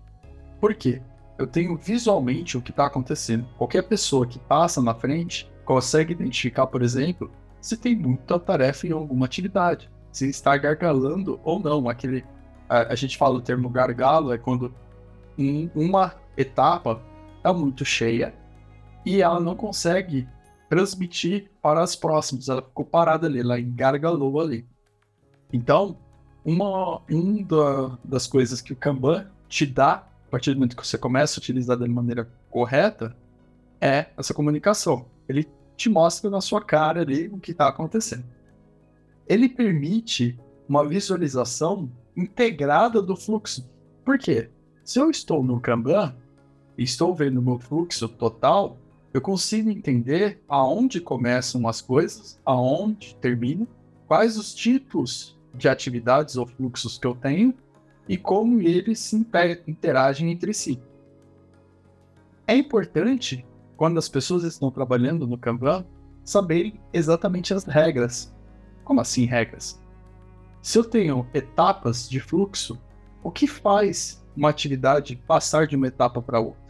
Por 0.60 0.74
quê? 0.74 1.00
eu 1.42 1.46
tenho 1.46 1.76
visualmente 1.76 2.56
o 2.56 2.62
que 2.62 2.70
está 2.70 2.86
acontecendo. 2.86 3.46
Qualquer 3.58 3.82
pessoa 3.82 4.26
que 4.26 4.38
passa 4.38 4.80
na 4.80 4.94
frente 4.94 5.50
consegue 5.64 6.12
identificar, 6.12 6.66
por 6.66 6.82
exemplo, 6.82 7.30
se 7.60 7.76
tem 7.76 7.96
muita 7.96 8.38
tarefa 8.38 8.86
em 8.86 8.92
alguma 8.92 9.26
atividade, 9.26 9.90
se 10.12 10.28
está 10.28 10.56
gargalando 10.56 11.40
ou 11.42 11.58
não. 11.58 11.88
Aquele, 11.88 12.24
a, 12.68 12.92
a 12.92 12.94
gente 12.94 13.16
fala 13.16 13.36
o 13.36 13.40
termo 13.40 13.68
gargalo 13.68 14.32
é 14.32 14.38
quando 14.38 14.72
um, 15.38 15.68
uma 15.74 16.14
etapa 16.36 17.02
está 17.42 17.52
muito 17.52 17.84
cheia 17.84 18.34
e 19.04 19.20
ela 19.20 19.40
não 19.40 19.56
consegue 19.56 20.28
transmitir 20.68 21.50
para 21.60 21.82
as 21.82 21.96
próximas. 21.96 22.48
Ela 22.48 22.62
ficou 22.62 22.84
parada 22.84 23.26
ali, 23.26 23.40
ela 23.40 23.60
engargalou 23.60 24.40
ali. 24.40 24.66
Então, 25.52 25.98
uma, 26.44 27.02
uma 27.10 27.98
das 28.04 28.26
coisas 28.26 28.60
que 28.60 28.72
o 28.72 28.76
Kanban 28.76 29.26
te 29.48 29.66
dá 29.66 30.08
partir 30.32 30.54
do 30.54 30.56
momento 30.56 30.74
que 30.74 30.86
você 30.86 30.96
começa 30.96 31.38
a 31.38 31.40
utilizar 31.42 31.76
da 31.76 31.86
maneira 31.86 32.26
correta, 32.48 33.14
é 33.78 34.06
essa 34.16 34.32
comunicação. 34.32 35.04
Ele 35.28 35.46
te 35.76 35.90
mostra 35.90 36.30
na 36.30 36.40
sua 36.40 36.62
cara 36.64 37.02
ali 37.02 37.28
o 37.28 37.38
que 37.38 37.50
está 37.50 37.68
acontecendo. 37.68 38.24
Ele 39.26 39.46
permite 39.46 40.40
uma 40.66 40.88
visualização 40.88 41.92
integrada 42.16 43.02
do 43.02 43.14
fluxo. 43.14 43.70
Por 44.02 44.18
quê? 44.18 44.48
Se 44.82 44.98
eu 44.98 45.10
estou 45.10 45.42
no 45.44 45.60
Kanban 45.60 46.16
estou 46.76 47.14
vendo 47.14 47.38
o 47.38 47.42
meu 47.42 47.58
fluxo 47.58 48.08
total, 48.08 48.78
eu 49.12 49.20
consigo 49.20 49.70
entender 49.70 50.42
aonde 50.48 51.00
começam 51.00 51.68
as 51.68 51.80
coisas, 51.80 52.40
aonde 52.44 53.14
terminam, 53.16 53.66
quais 54.06 54.38
os 54.38 54.54
tipos 54.54 55.38
de 55.54 55.68
atividades 55.68 56.36
ou 56.36 56.46
fluxos 56.46 56.98
que 56.98 57.06
eu 57.06 57.14
tenho 57.14 57.54
e 58.08 58.16
como 58.16 58.60
eles 58.60 58.98
se 58.98 59.16
interagem 59.66 60.30
entre 60.30 60.54
si. 60.54 60.80
É 62.46 62.56
importante, 62.56 63.46
quando 63.76 63.98
as 63.98 64.08
pessoas 64.08 64.44
estão 64.44 64.70
trabalhando 64.70 65.26
no 65.26 65.38
Kanban, 65.38 65.84
saberem 66.24 66.80
exatamente 66.92 67.52
as 67.52 67.64
regras. 67.64 68.34
Como 68.84 69.00
assim 69.00 69.24
regras? 69.24 69.80
Se 70.60 70.78
eu 70.78 70.84
tenho 70.84 71.26
etapas 71.34 72.08
de 72.08 72.20
fluxo, 72.20 72.80
o 73.22 73.30
que 73.30 73.46
faz 73.46 74.24
uma 74.36 74.48
atividade 74.48 75.16
passar 75.26 75.66
de 75.66 75.76
uma 75.76 75.88
etapa 75.88 76.22
para 76.22 76.40
outra? 76.40 76.61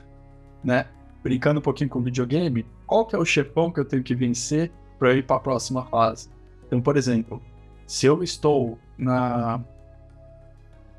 Né? 0.63 0.87
Brincando 1.23 1.61
um 1.61 1.63
pouquinho 1.63 1.91
com 1.91 1.99
o 1.99 2.03
videogame, 2.03 2.67
qual 2.87 3.07
que 3.07 3.15
é 3.15 3.19
o 3.19 3.25
chefão 3.25 3.71
que 3.71 3.81
eu 3.81 3.85
tenho 3.85 4.03
que 4.03 4.15
vencer 4.15 4.71
para 4.99 5.15
ir 5.15 5.25
para 5.25 5.37
a 5.37 5.41
próxima 5.41 5.85
fase? 5.87 6.29
Então, 6.67 6.81
por 6.81 6.97
exemplo, 6.97 7.43
se 7.87 8.07
eu 8.07 8.23
estou 8.23 8.79
na 8.97 9.61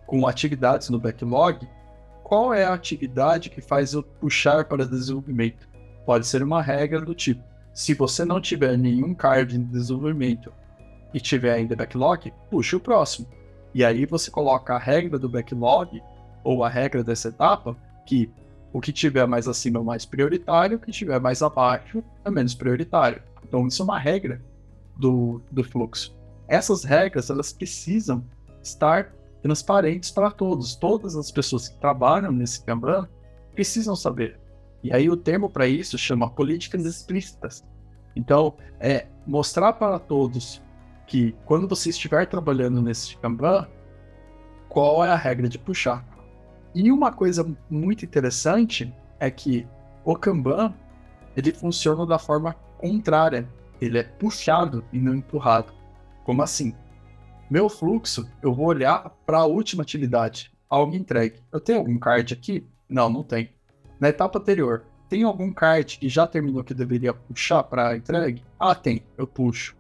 com 0.06 0.28
atividades 0.28 0.90
no 0.90 1.00
backlog, 1.00 1.68
qual 2.24 2.54
é 2.54 2.66
a 2.66 2.74
atividade 2.74 3.50
que 3.50 3.62
faz 3.62 3.94
eu 3.94 4.04
puxar 4.04 4.66
para 4.66 4.86
desenvolvimento? 4.86 5.68
Pode 6.06 6.28
ser 6.28 6.44
uma 6.44 6.62
regra 6.62 7.02
do 7.02 7.16
tipo: 7.16 7.44
se 7.74 7.94
você 7.94 8.24
não 8.24 8.40
tiver 8.40 8.78
nenhum 8.78 9.14
card 9.14 9.58
em 9.58 9.64
desenvolvimento 9.64 10.52
e 11.14 11.20
tiver 11.20 11.54
ainda 11.54 11.76
backlog, 11.76 12.32
puxe 12.50 12.76
o 12.76 12.80
próximo. 12.80 13.28
E 13.74 13.84
aí 13.84 14.06
você 14.06 14.30
coloca 14.30 14.76
a 14.76 14.80
regra 14.80 15.18
do 15.18 15.30
backlog 15.30 16.02
ou 16.44 16.64
a 16.64 16.70
regra 16.70 17.04
dessa 17.04 17.30
etapa 17.30 17.76
que 18.06 18.32
o 18.74 18.82
que 18.82 18.92
tiver 18.92 19.28
mais 19.28 19.48
acima 19.48 19.80
é 19.80 19.84
mais 19.84 20.06
prioritário, 20.06 20.78
o 20.78 20.80
que 20.80 20.92
tiver 20.92 21.20
mais 21.20 21.44
abaixo 21.44 22.04
é 22.26 22.32
menos 22.32 22.56
prioritário. 22.56 23.22
Então 23.48 23.68
isso 23.68 23.84
é 23.84 23.86
uma 23.86 24.00
regra 24.00 24.42
do, 24.98 25.40
do 25.52 25.64
fluxo. 25.64 26.16
Essas 26.48 26.84
regras 26.84 27.30
elas 27.30 27.54
precisam 27.54 28.26
estar 28.64 29.14
transparentes 29.44 30.10
para 30.10 30.32
todos. 30.32 30.76
Todas 30.76 31.16
as 31.16 31.32
pessoas 31.32 31.70
que 31.70 31.78
trabalham 31.78 32.32
nesse 32.32 32.64
Kanban 32.64 33.08
precisam 33.54 33.96
saber. 33.96 34.40
E 34.82 34.92
aí 34.92 35.10
o 35.10 35.16
termo 35.16 35.50
para 35.50 35.68
isso 35.68 35.98
chama 35.98 36.30
políticas 36.30 36.86
explícitas. 36.86 37.64
Então, 38.16 38.56
é 38.80 39.08
mostrar 39.26 39.74
para 39.74 40.00
todos 40.00 40.62
que 41.08 41.36
quando 41.46 41.68
você 41.68 41.90
estiver 41.90 42.26
trabalhando 42.28 42.82
nesse 42.82 43.18
Kanban, 43.18 43.68
qual 44.68 45.04
é 45.06 45.10
a 45.10 45.16
regra 45.16 45.48
de 45.48 45.60
puxar. 45.60 46.06
E 46.76 46.92
uma 46.92 47.12
coisa 47.12 47.46
muito 47.70 48.04
interessante 48.04 48.94
é 49.20 49.30
que 49.30 49.68
o 50.04 50.16
Kanban 50.16 50.74
ele 51.36 51.52
funciona 51.52 52.06
da 52.06 52.20
forma 52.20 52.54
contrária. 52.78 53.48
Ele 53.80 53.98
é 53.98 54.04
puxado 54.04 54.84
e 54.92 55.00
não 55.00 55.16
empurrado. 55.16 55.74
Como 56.24 56.42
assim? 56.42 56.74
Meu 57.50 57.70
fluxo, 57.70 58.28
eu 58.42 58.54
vou 58.54 58.68
olhar 58.68 59.10
para 59.26 59.40
a 59.40 59.46
última 59.46 59.84
atividade, 59.84 60.52
algo 60.70 60.96
entregue. 60.96 61.40
Eu 61.52 61.60
tenho 61.60 61.80
algum 61.80 62.00
card 62.00 62.34
aqui? 62.34 62.66
Não, 62.90 63.10
não 63.10 63.24
tem. 63.24 63.52
Na 64.00 64.10
etapa 64.10 64.40
anterior, 64.40 64.86
tem 65.10 65.24
algum 65.24 65.52
card 65.52 66.00
que 66.00 66.10
já 66.10 66.26
terminou 66.26 66.64
que 66.64 66.74
eu 66.74 66.78
deveria 66.78 67.14
puxar 67.14 67.64
para 67.64 67.96
entregue? 67.96 68.44
Ah, 68.60 68.74
tem, 68.74 69.04
eu 69.18 69.28
puxo. 69.28 69.76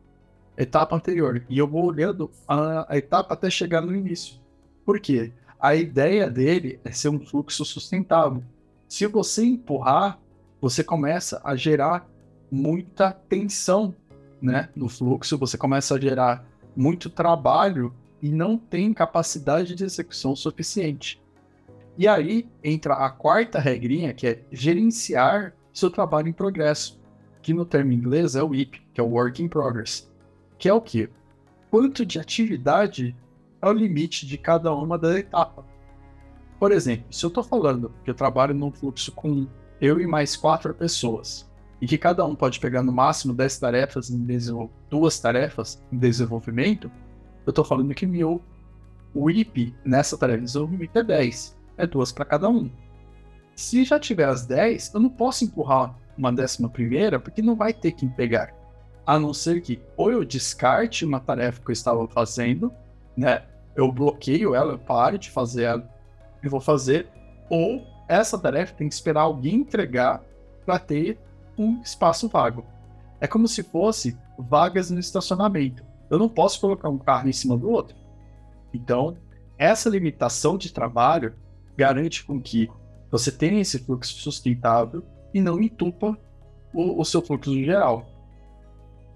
Etapa 0.56 0.96
anterior. 0.96 1.44
E 1.50 1.58
eu 1.58 1.68
vou 1.68 1.86
olhando 1.86 2.30
a, 2.48 2.94
a 2.94 2.98
etapa 2.98 3.34
até 3.34 3.50
chegar 3.50 3.82
no 3.82 3.96
início. 3.96 4.40
Por 4.86 5.00
quê? 5.00 5.32
A 5.63 5.75
ideia 5.75 6.29
dele 6.29 6.77
é 6.84 6.91
ser 6.91 7.08
um 7.08 7.25
fluxo 7.25 7.63
sustentável. 7.63 8.43
Se 8.86 9.08
você 9.08 9.46
empurrar, 9.46 10.20
você 10.60 10.84
começa 10.84 11.39
a 11.41 11.55
gerar 11.55 12.05
muita 12.51 13.13
tensão 13.13 13.96
né, 14.41 14.67
no 14.75 14.89
fluxo, 14.89 15.38
você 15.38 15.58
começa 15.58 15.96
a 15.96 16.00
gerar 16.01 16.46
muito 16.75 17.10
trabalho 17.10 17.93
e 18.22 18.29
não 18.29 18.58
tem 18.58 18.93
capacidade 18.93 19.74
de 19.74 19.86
execução 19.86 20.36
suficiente. 20.36 21.24
E 21.98 22.10
aí 22.10 22.46
entra 22.62 22.96
a 22.96 23.10
quarta 23.10 23.58
regrinha, 23.58 24.13
que 24.13 24.27
é 24.27 24.43
gerenciar 24.51 25.53
seu 25.74 25.89
trabalho 25.89 26.27
em 26.27 26.34
progresso, 26.34 27.00
que 27.41 27.53
no 27.53 27.63
termo 27.63 27.93
inglês 27.93 28.36
é 28.36 28.43
o 28.43 28.50
WIP, 28.50 28.82
que 28.93 29.00
é 29.00 29.03
o 29.03 29.12
Work 29.12 29.41
in 29.41 29.48
Progress, 29.48 30.12
que 30.60 30.67
é 30.67 30.74
o 30.74 30.82
quê? 30.82 31.10
Quanto 31.72 32.05
de 32.05 32.20
atividade 32.20 33.15
é 33.63 33.70
o 33.70 33.74
limite 33.74 34.27
de 34.27 34.38
cada 34.38 34.74
uma 34.75 34.98
da 34.98 35.17
etapa. 35.17 35.65
Por 36.60 36.72
exemplo, 36.74 37.05
se 37.10 37.25
eu 37.25 37.29
estou 37.29 37.43
falando 37.43 37.93
que 38.03 38.10
eu 38.10 38.13
trabalho 38.13 38.53
num 38.53 38.72
fluxo 38.72 39.12
com 39.13 39.48
eu 39.79 40.01
e 40.01 40.05
mais 40.05 40.36
quatro 40.36 40.74
pessoas, 40.74 41.50
e 41.82 41.88
que 41.88 41.98
cada 41.98 42.25
um 42.25 42.36
pode 42.36 42.60
pegar 42.60 42.84
no 42.84 42.91
máximo 42.91 43.34
10 43.34 43.60
tarefas 43.60 44.10
em 44.10 44.27
duas 44.89 45.20
tarefas 45.20 45.82
em 45.91 45.98
desenvolvimento, 45.98 46.91
eu 47.46 47.51
estou 47.51 47.63
falando 47.63 47.93
que 47.93 48.05
meu 48.05 48.41
WIP 49.15 49.74
nessa 49.86 50.17
tarefa 50.17 50.39
de 50.39 50.46
desenvolvimento 50.46 50.98
é 50.98 51.03
10. 51.03 51.58
É 51.77 51.88
duas 51.88 52.12
para 52.12 52.25
cada 52.25 52.50
um. 52.50 52.70
Se 53.55 53.84
já 53.86 54.00
tiver 54.00 54.27
as 54.27 54.46
10, 54.46 54.93
eu 54.93 55.00
não 55.00 55.10
posso 55.10 55.46
empurrar 55.46 55.98
uma 56.17 56.34
décima 56.34 56.70
primeira, 56.70 57.20
porque 57.20 57.41
não 57.41 57.55
vai 57.55 57.74
ter 57.74 57.93
quem 57.93 58.10
pegar. 58.10 58.53
A 59.05 59.17
não 59.17 59.34
ser 59.34 59.62
que 59.62 59.82
ou 59.98 60.12
eu 60.12 60.25
descarte 60.25 61.05
uma 61.05 61.20
tarefa 61.20 61.62
que 61.62 61.70
eu 61.70 61.74
estava 61.74 62.08
fazendo, 62.08 62.74
né? 63.15 63.43
Eu 63.75 63.92
bloqueio 63.92 64.53
ela, 64.53 64.74
eu 64.74 64.80
paro 64.80 65.18
de 65.18 65.32
fazer 65.32 65.63
ela 65.63 65.89
e 66.44 66.50
vou 66.50 66.60
fazer, 66.60 67.08
ou 67.50 67.86
essa 68.08 68.38
tarefa 68.38 68.75
tem 68.75 68.88
que 68.88 68.94
esperar 68.94 69.22
alguém 69.22 69.56
entregar 69.56 70.24
para 70.65 70.80
ter 70.80 71.20
um 71.58 71.82
espaço 71.82 72.27
vago. 72.27 72.65
É 73.20 73.27
como 73.27 73.48
se 73.48 73.63
fosse 73.63 74.18
vagas 74.38 74.89
no 74.92 75.00
estacionamento. 75.00 75.84
Eu 76.10 76.20
não 76.20 76.30
posso 76.30 76.60
colocar 76.60 76.89
um 76.89 76.98
carro 76.98 77.30
em 77.30 77.34
cima 77.34 77.58
do 77.58 77.70
outro. 77.70 77.96
Então, 78.74 79.18
essa 79.58 79.89
limitação 79.89 80.58
de 80.58 80.74
trabalho 80.74 81.34
garante 81.77 82.25
com 82.25 82.42
que 82.42 82.70
você 83.10 83.32
tenha 83.32 83.62
esse 83.62 83.80
fluxo 83.80 84.13
sustentável 84.15 85.03
e 85.34 85.39
não 85.39 85.62
entupa 85.62 86.18
o, 86.74 87.00
o 87.00 87.06
seu 87.06 87.22
fluxo 87.22 87.53
geral. 87.53 88.06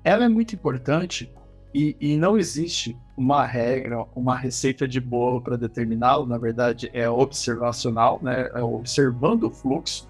Ela 0.04 0.26
é 0.26 0.30
muito 0.30 0.56
importante 0.56 1.32
e, 1.74 1.96
e 2.00 2.18
não 2.18 2.38
existe 2.38 2.98
uma 3.16 3.46
regra, 3.46 4.06
uma 4.16 4.36
receita 4.36 4.88
de 4.88 5.00
bolo 5.00 5.42
para 5.42 5.58
determiná-lo. 5.58 6.26
Na 6.26 6.38
verdade, 6.38 6.90
é 6.94 7.10
observacional, 7.10 8.20
né? 8.22 8.50
É 8.54 8.62
observando 8.62 9.44
o 9.44 9.52
fluxo, 9.52 10.08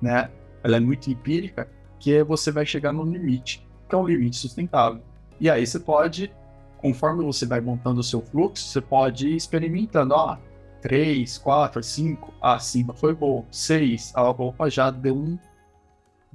né? 0.00 0.30
ela 0.62 0.76
é 0.76 0.80
muito 0.80 1.10
empírica, 1.10 1.68
que 1.98 2.14
é 2.14 2.24
você 2.24 2.50
vai 2.50 2.64
chegar 2.64 2.92
no 2.92 3.04
limite, 3.04 3.66
que 3.88 3.94
é 3.94 3.98
um 3.98 4.06
limite 4.06 4.36
sustentável. 4.36 5.02
E 5.38 5.48
aí 5.48 5.66
você 5.66 5.80
pode, 5.80 6.32
conforme 6.78 7.24
você 7.24 7.46
vai 7.46 7.60
montando 7.60 8.00
o 8.00 8.04
seu 8.04 8.20
fluxo, 8.20 8.66
você 8.66 8.80
pode 8.80 9.28
ir 9.28 9.36
experimentando, 9.36 10.14
ó, 10.14 10.36
3, 10.82 11.38
4, 11.38 11.82
5, 11.82 12.34
ah, 12.40 12.58
5 12.58 12.94
foi 12.94 13.14
bom, 13.14 13.44
6, 13.50 14.12
a 14.14 14.22
roupa 14.22 14.70
já 14.70 14.90
deu 14.90 15.14
um 15.14 15.38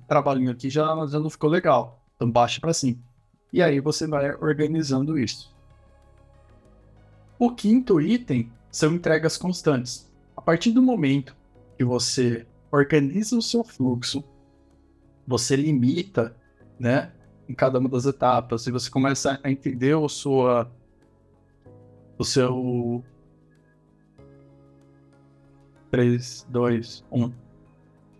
trabalhinho 0.07 0.51
aqui, 0.51 0.69
já, 0.69 0.85
já 1.07 1.19
não 1.19 1.29
ficou 1.29 1.49
legal, 1.49 1.99
então 2.15 2.29
baixa 2.29 2.59
para 2.59 2.73
cima. 2.73 2.99
E 3.51 3.61
aí 3.61 3.79
você 3.79 4.07
vai 4.07 4.33
organizando 4.35 5.17
isso. 5.17 5.55
O 7.37 7.51
quinto 7.51 7.99
item 7.99 8.51
são 8.71 8.93
entregas 8.93 9.37
constantes. 9.37 10.11
A 10.35 10.41
partir 10.41 10.71
do 10.71 10.81
momento 10.81 11.35
que 11.77 11.83
você 11.83 12.45
organiza 12.71 13.37
o 13.37 13.41
seu 13.41 13.63
fluxo, 13.63 14.23
você 15.27 15.55
limita, 15.55 16.35
né, 16.79 17.11
em 17.47 17.53
cada 17.53 17.79
uma 17.79 17.89
das 17.89 18.05
etapas, 18.05 18.67
e 18.67 18.71
você 18.71 18.89
começa 18.89 19.39
a 19.43 19.51
entender 19.51 19.95
o 19.95 20.07
sua 20.09 20.71
o 22.17 22.23
seu 22.23 23.03
3, 25.91 26.47
2, 26.49 27.05
1. 27.11 27.31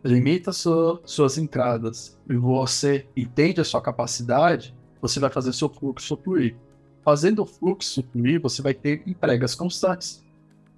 Limita 0.03 0.51
sua, 0.51 1.01
suas 1.05 1.37
entradas 1.37 2.19
e 2.29 2.35
você 2.35 3.07
entende 3.15 3.61
a 3.61 3.63
sua 3.63 3.81
capacidade, 3.81 4.74
você 5.07 5.19
vai 5.19 5.29
fazer 5.29 5.53
seu 5.53 5.69
fluxo 5.69 6.17
fluir. 6.17 6.55
Fazendo 7.03 7.43
o 7.43 7.45
fluxo 7.45 8.03
fluir, 8.11 8.41
você 8.41 8.61
vai 8.61 8.73
ter 8.73 9.03
entregas 9.05 9.53
constantes. 9.53 10.23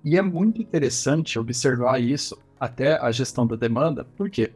E 0.03 0.17
é 0.17 0.21
muito 0.21 0.61
interessante 0.61 1.39
observar 1.39 2.01
isso 2.01 2.37
até 2.59 2.99
a 2.99 3.11
gestão 3.11 3.47
da 3.47 3.55
demanda, 3.55 4.05
porque 4.17 4.51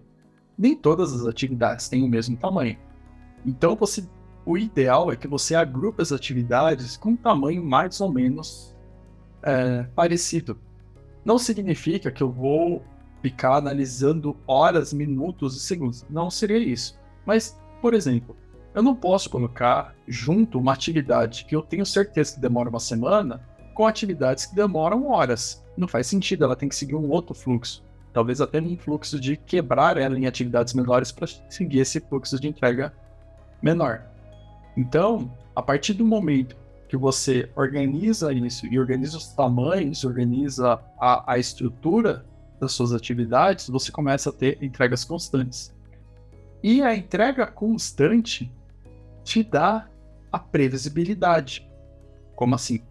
nem 0.58 0.76
todas 0.76 1.14
as 1.14 1.26
atividades 1.26 1.88
têm 1.88 2.04
o 2.04 2.08
mesmo 2.08 2.36
tamanho. 2.36 2.78
Então, 3.46 3.76
você, 3.76 4.04
o 4.46 4.58
ideal 4.58 5.12
é 5.12 5.16
que 5.16 5.28
você 5.28 5.56
agrupe 5.56 6.02
as 6.02 6.12
atividades 6.12 6.98
com 6.98 7.12
um 7.12 7.16
tamanho 7.16 7.64
mais 7.64 8.02
ou 8.02 8.12
menos 8.12 8.76
é, 9.42 9.84
parecido. 9.96 10.60
Não 11.24 11.38
significa 11.38 12.12
que 12.12 12.22
eu 12.22 12.32
vou 12.32 12.84
ficar 13.22 13.56
analisando 13.56 14.36
horas, 14.46 14.92
minutos 14.92 15.56
e 15.56 15.60
segundos. 15.60 16.06
Não 16.10 16.30
seria 16.30 16.58
isso. 16.58 17.00
Mas, 17.26 17.60
por 17.82 17.94
exemplo, 17.94 18.36
eu 18.74 18.82
não 18.82 18.96
posso 18.96 19.30
colocar 19.30 19.96
junto 20.08 20.60
uma 20.60 20.74
atividade 20.74 21.46
que 21.46 21.56
eu 21.56 21.62
tenho 21.62 21.86
certeza 21.86 22.36
que 22.36 22.42
demora 22.42 22.70
uma 22.70 22.80
semana 22.80 23.42
com 23.74 23.86
atividades 23.86 24.46
que 24.46 24.56
demoram 24.56 25.10
horas. 25.10 25.64
Não 25.78 25.88
faz 25.88 26.08
sentido, 26.08 26.44
ela 26.44 26.56
tem 26.56 26.70
que 26.70 26.76
seguir 26.76 26.96
um 26.96 27.10
outro 27.10 27.34
fluxo 27.34 27.84
talvez 28.14 28.42
até 28.42 28.60
num 28.60 28.78
fluxo 28.78 29.20
de 29.20 29.38
quebrar 29.38 29.98
ela 29.98 30.18
em 30.18 30.26
atividades 30.26 30.74
menores 30.74 31.12
para 31.12 31.28
seguir 31.50 31.80
esse 31.80 32.00
fluxo 32.00 32.40
de 32.40 32.48
entrega 32.48 32.94
menor. 33.62 34.06
Então, 34.76 35.32
a 35.56 35.62
partir 35.62 35.94
do 35.94 36.06
momento 36.06 36.56
que 36.88 36.98
você 36.98 37.50
organiza 37.56 38.34
isso 38.34 38.66
e 38.68 38.78
organiza 38.78 39.18
os 39.18 39.28
tamanhos, 39.28 40.04
organiza 40.04 40.80
a, 41.00 41.34
a 41.34 41.40
estrutura 41.40 42.26
das 42.60 42.74
suas 42.74 42.94
atividades, 42.94 43.70
você 43.70 43.92
começa 43.92 44.30
a 44.30 44.34
ter 44.34 44.58
entregas 44.62 45.04
constantes. 45.04 45.74
E 46.62 46.82
a 46.82 46.96
entrega 46.96 47.48
constante 47.48 48.52
te 49.24 49.44
dá 49.44 49.88
a 50.32 50.40
previsibilidade. 50.40 51.70
Como 52.36 52.56
assim? 52.56 52.82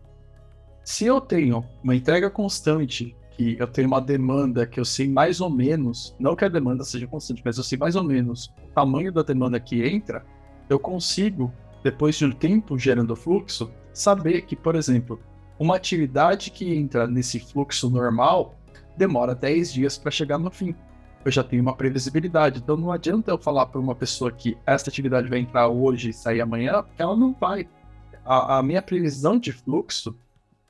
Se 0.85 1.07
eu 1.07 1.21
tenho 1.21 1.65
uma 1.83 1.95
entrega 1.95 2.31
constante 2.31 3.17
que 3.31 3.57
eu 3.59 3.67
tenho 3.67 3.89
uma 3.89 4.01
demanda 4.01 4.67
que 4.67 4.79
eu 4.79 4.85
sei 4.85 5.09
mais 5.09 5.41
ou 5.41 5.49
menos, 5.49 6.15
não 6.19 6.37
que 6.37 6.45
a 6.45 6.49
demanda 6.49 6.85
seja 6.85 7.07
constante, 7.07 7.43
mas 7.45 7.57
eu 7.57 7.65
sei 7.65 7.79
mais 7.79 7.97
ou 7.97 8.03
menos 8.03 8.53
o 8.65 8.73
tamanho 8.75 9.13
da 9.13 9.23
demanda 9.23 9.59
que 9.59 9.87
entra, 9.87 10.25
eu 10.69 10.79
consigo, 10.79 11.53
depois 11.83 12.17
de 12.17 12.25
um 12.25 12.33
tempo 12.33 12.79
gerando 12.79 13.17
fluxo, 13.17 13.71
saber 13.93 14.43
que, 14.43 14.55
por 14.55 14.75
exemplo, 14.75 15.21
uma 15.59 15.77
atividade 15.77 16.51
que 16.51 16.75
entra 16.75 17.07
nesse 17.07 17.41
fluxo 17.41 17.91
normal 17.91 18.55
demora 18.97 19.35
10 19.35 19.73
dias 19.73 19.99
para 19.99 20.11
chegar 20.11 20.39
no 20.39 20.51
fim. 20.51 20.75
Eu 21.25 21.31
já 21.31 21.45
tenho 21.45 21.63
uma 21.63 21.77
previsibilidade, 21.77 22.61
então 22.61 22.77
não 22.77 22.91
adianta 22.91 23.31
eu 23.31 23.39
falar 23.39 23.67
para 23.67 23.81
uma 23.81 23.95
pessoa 23.95 24.33
que 24.33 24.57
esta 24.65 24.89
atividade 24.89 25.29
vai 25.29 25.39
entrar 25.39 25.69
hoje 25.69 26.11
e 26.11 26.15
sair 26.15 26.41
amanhã, 26.41 26.83
porque 26.83 27.03
ela 27.03 27.15
não 27.15 27.35
vai. 27.35 27.69
A, 28.25 28.59
a 28.59 28.63
minha 28.63 28.81
previsão 28.81 29.39
de 29.39 29.53
fluxo, 29.53 30.17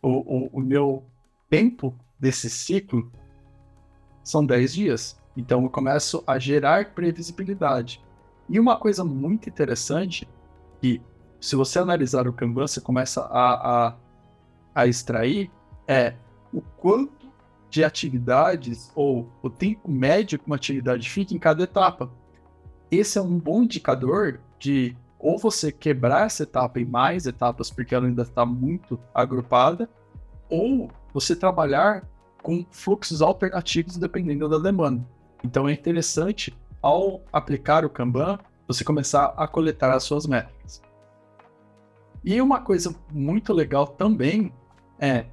o, 0.03 0.09
o, 0.09 0.51
o 0.55 0.61
meu 0.61 1.05
tempo 1.49 1.95
desse 2.19 2.51
ciclo 2.51 3.11
são 4.25 4.45
10 4.45 4.75
dias. 4.75 5.21
Então 5.37 5.63
eu 5.63 5.71
começo 5.71 6.23
a 6.27 6.39
gerar 6.39 6.93
previsibilidade. 6.95 8.03
E 8.49 8.59
uma 8.59 8.77
coisa 8.77 9.05
muito 9.05 9.49
interessante, 9.49 10.29
que 10.81 11.01
se 11.41 11.55
você 11.55 11.79
analisar 11.79 12.27
o 12.27 12.33
Kanban, 12.33 12.67
você 12.67 12.81
começa 12.81 13.23
a, 13.23 13.89
a, 13.89 13.97
a 14.75 14.87
extrair, 14.87 15.51
é 15.87 16.15
o 16.53 16.61
quanto 16.61 17.19
de 17.70 17.85
atividades 17.85 18.90
ou 18.94 19.30
o 19.40 19.48
tempo 19.48 19.90
médio 19.90 20.38
que 20.38 20.46
uma 20.46 20.56
atividade 20.56 21.09
fica 21.09 21.33
em 21.33 21.38
cada 21.38 21.62
etapa. 21.62 22.11
Esse 22.90 23.18
é 23.18 23.22
um 23.22 23.38
bom 23.38 23.62
indicador 23.62 24.40
de 24.59 24.96
ou 25.18 25.38
você 25.38 25.70
quebrar 25.70 26.26
essa 26.26 26.42
etapa 26.42 26.80
em 26.80 26.85
mais 26.85 27.26
etapas, 27.26 27.70
porque 27.70 27.94
ela 27.94 28.06
ainda 28.06 28.22
está 28.22 28.44
muito 28.44 28.98
agrupada, 29.14 29.88
ou 30.48 30.90
você 31.12 31.37
trabalhar 31.37 32.09
com 32.42 32.64
fluxos 32.70 33.20
alternativos 33.20 33.98
dependendo 33.98 34.48
da 34.48 34.59
demanda. 34.59 35.06
Então 35.44 35.68
é 35.68 35.72
interessante, 35.72 36.56
ao 36.80 37.20
aplicar 37.30 37.85
o 37.85 37.90
Kanban, 37.90 38.38
você 38.66 38.83
começar 38.83 39.35
a 39.37 39.46
coletar 39.46 39.94
as 39.94 40.04
suas 40.04 40.26
métricas. 40.26 40.80
E 42.24 42.40
uma 42.40 42.61
coisa 42.61 42.94
muito 43.12 43.52
legal 43.52 43.87
também 43.87 44.52
é 44.98 45.26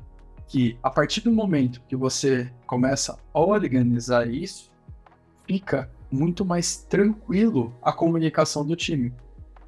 que 0.47 0.77
a 0.81 0.89
partir 0.89 1.21
do 1.21 1.31
momento 1.31 1.81
que 1.87 1.95
você 1.95 2.51
começa 2.65 3.19
a 3.33 3.39
organizar 3.39 4.27
isso, 4.27 4.71
fica 5.45 5.89
muito 6.11 6.45
mais 6.45 6.77
tranquilo 6.77 7.73
a 7.81 7.91
comunicação 7.91 8.65
do 8.65 8.75
time. 8.75 9.13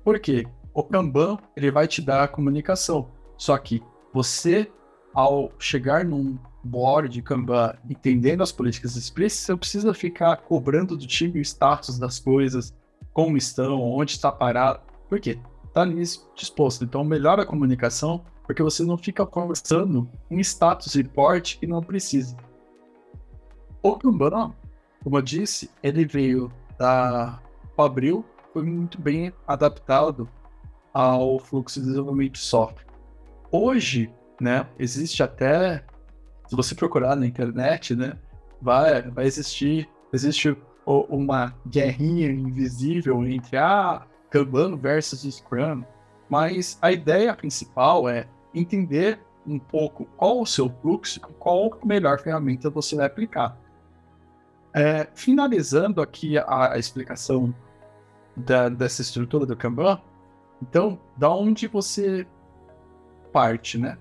Por 0.04 0.20
quê? 0.20 0.48
O 0.74 0.84
Kanban 0.84 1.38
ele 1.56 1.72
vai 1.72 1.88
te 1.88 2.02
dar 2.02 2.24
a 2.24 2.28
comunicação. 2.28 3.12
Só 3.38 3.58
que 3.58 3.84
você 4.14 4.72
ao 5.14 5.52
chegar 5.60 6.06
num 6.06 6.38
board, 6.64 7.22
Kanban, 7.22 7.76
entendendo 7.90 8.44
as 8.44 8.52
políticas 8.52 8.96
explícitas, 8.96 9.46
você 9.46 9.56
precisa 9.58 9.94
ficar 9.94 10.38
cobrando 10.38 10.96
do 10.96 11.08
time 11.08 11.40
o 11.40 11.42
status 11.42 11.98
das 11.98 12.20
coisas, 12.20 12.74
como 13.14 13.38
estão, 13.38 13.82
onde 13.82 14.12
está 14.12 14.32
parado. 14.32 14.82
Por 15.08 15.20
quê? 15.20 15.40
Está 15.66 15.82
ali 15.82 16.02
disposto. 16.36 16.84
Então, 16.84 17.04
melhora 17.04 17.44
a 17.44 17.46
comunicação, 17.46 18.24
porque 18.50 18.64
você 18.64 18.82
não 18.82 18.98
fica 18.98 19.28
conversando 19.28 20.10
um 20.28 20.40
status 20.40 20.96
report 20.96 21.60
que 21.60 21.68
não 21.68 21.84
precisa. 21.84 22.36
O 23.84 23.96
Kanban, 23.96 24.56
como 25.04 25.20
eu 25.20 25.22
disse, 25.22 25.70
ele 25.84 26.04
veio 26.04 26.52
da 26.76 27.40
Fabril, 27.78 28.26
foi 28.52 28.64
muito 28.64 29.00
bem 29.00 29.32
adaptado 29.46 30.28
ao 30.92 31.38
fluxo 31.38 31.80
de 31.80 31.86
desenvolvimento 31.86 32.32
de 32.32 32.40
software. 32.40 32.88
Hoje, 33.52 34.12
né, 34.42 34.68
existe 34.80 35.22
até 35.22 35.86
se 36.48 36.56
você 36.56 36.74
procurar 36.74 37.16
na 37.16 37.28
internet, 37.28 37.96
né, 37.96 38.18
vai, 38.60 39.04
vai 39.12 39.28
existir, 39.28 39.88
existe 40.12 40.58
uma 40.88 41.54
guerrinha 41.68 42.32
invisível 42.32 43.24
entre 43.28 43.58
a 43.58 44.08
Kanban 44.32 44.76
versus 44.76 45.22
Scrum, 45.36 45.84
mas 46.28 46.80
a 46.82 46.92
ideia 46.92 47.32
principal 47.36 48.10
é 48.10 48.28
entender 48.54 49.20
um 49.46 49.60
pouco 49.60 50.06
qual 50.18 50.42
o 50.42 50.46
seu 50.46 50.70
fluxo, 50.82 51.20
qual 51.20 51.74
a 51.82 51.86
melhor 51.86 52.20
ferramenta 52.20 52.70
você 52.70 52.96
vai 52.96 53.06
aplicar. 53.06 53.58
É, 54.74 55.08
finalizando 55.16 56.02
aqui 56.02 56.38
a, 56.38 56.74
a 56.74 56.78
explicação 56.78 57.54
da, 58.36 58.70
dessa 58.70 59.02
estrutura 59.02 59.46
do 59.46 59.56
Kanban, 59.56 60.00
então, 60.62 61.00
da 61.18 61.30
onde 61.30 61.68
você 61.68 62.28
parte, 63.32 63.78
né? 63.78 63.98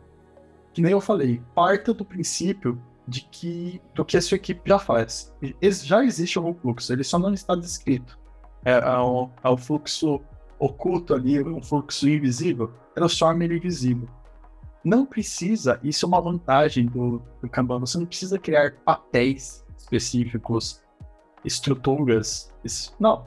que 0.79 0.83
nem 0.83 0.93
eu 0.93 1.01
falei, 1.01 1.43
parta 1.57 1.93
do 1.93 2.05
princípio 2.05 2.81
de 3.07 3.23
que 3.23 3.83
do 3.97 4.05
que 4.05 4.17
a 4.17 4.23
sua 4.23 4.37
equipe 4.37 4.61
já 4.65 4.79
faz. 4.79 5.35
Já 5.83 6.05
existe 6.05 6.39
algum 6.39 6.55
fluxo, 6.55 6.93
ele 6.93 7.03
só 7.03 7.19
não 7.19 7.35
está 7.35 7.57
descrito. 7.57 8.17
É, 8.65 8.75
é, 8.75 8.99
o, 8.99 9.29
é 9.43 9.49
o 9.49 9.57
fluxo 9.57 10.21
oculto 10.57 11.15
ali, 11.15 11.43
um 11.43 11.61
fluxo 11.61 12.09
invisível, 12.09 12.73
transforma 12.95 13.43
ele 13.43 13.59
visível. 13.59 14.09
Não 14.85 15.05
precisa, 15.05 15.81
isso 15.83 16.07
é 16.07 16.09
uma 16.09 16.21
vantagem 16.21 16.87
do, 16.87 17.23
do 17.43 17.49
Kanban, 17.49 17.81
você 17.81 17.99
não 17.99 18.07
precisa 18.07 18.39
criar 18.39 18.75
papéis 18.85 19.65
específicos, 19.77 20.81
estruturas. 21.45 22.53
Isso, 22.65 22.95
não. 22.99 23.27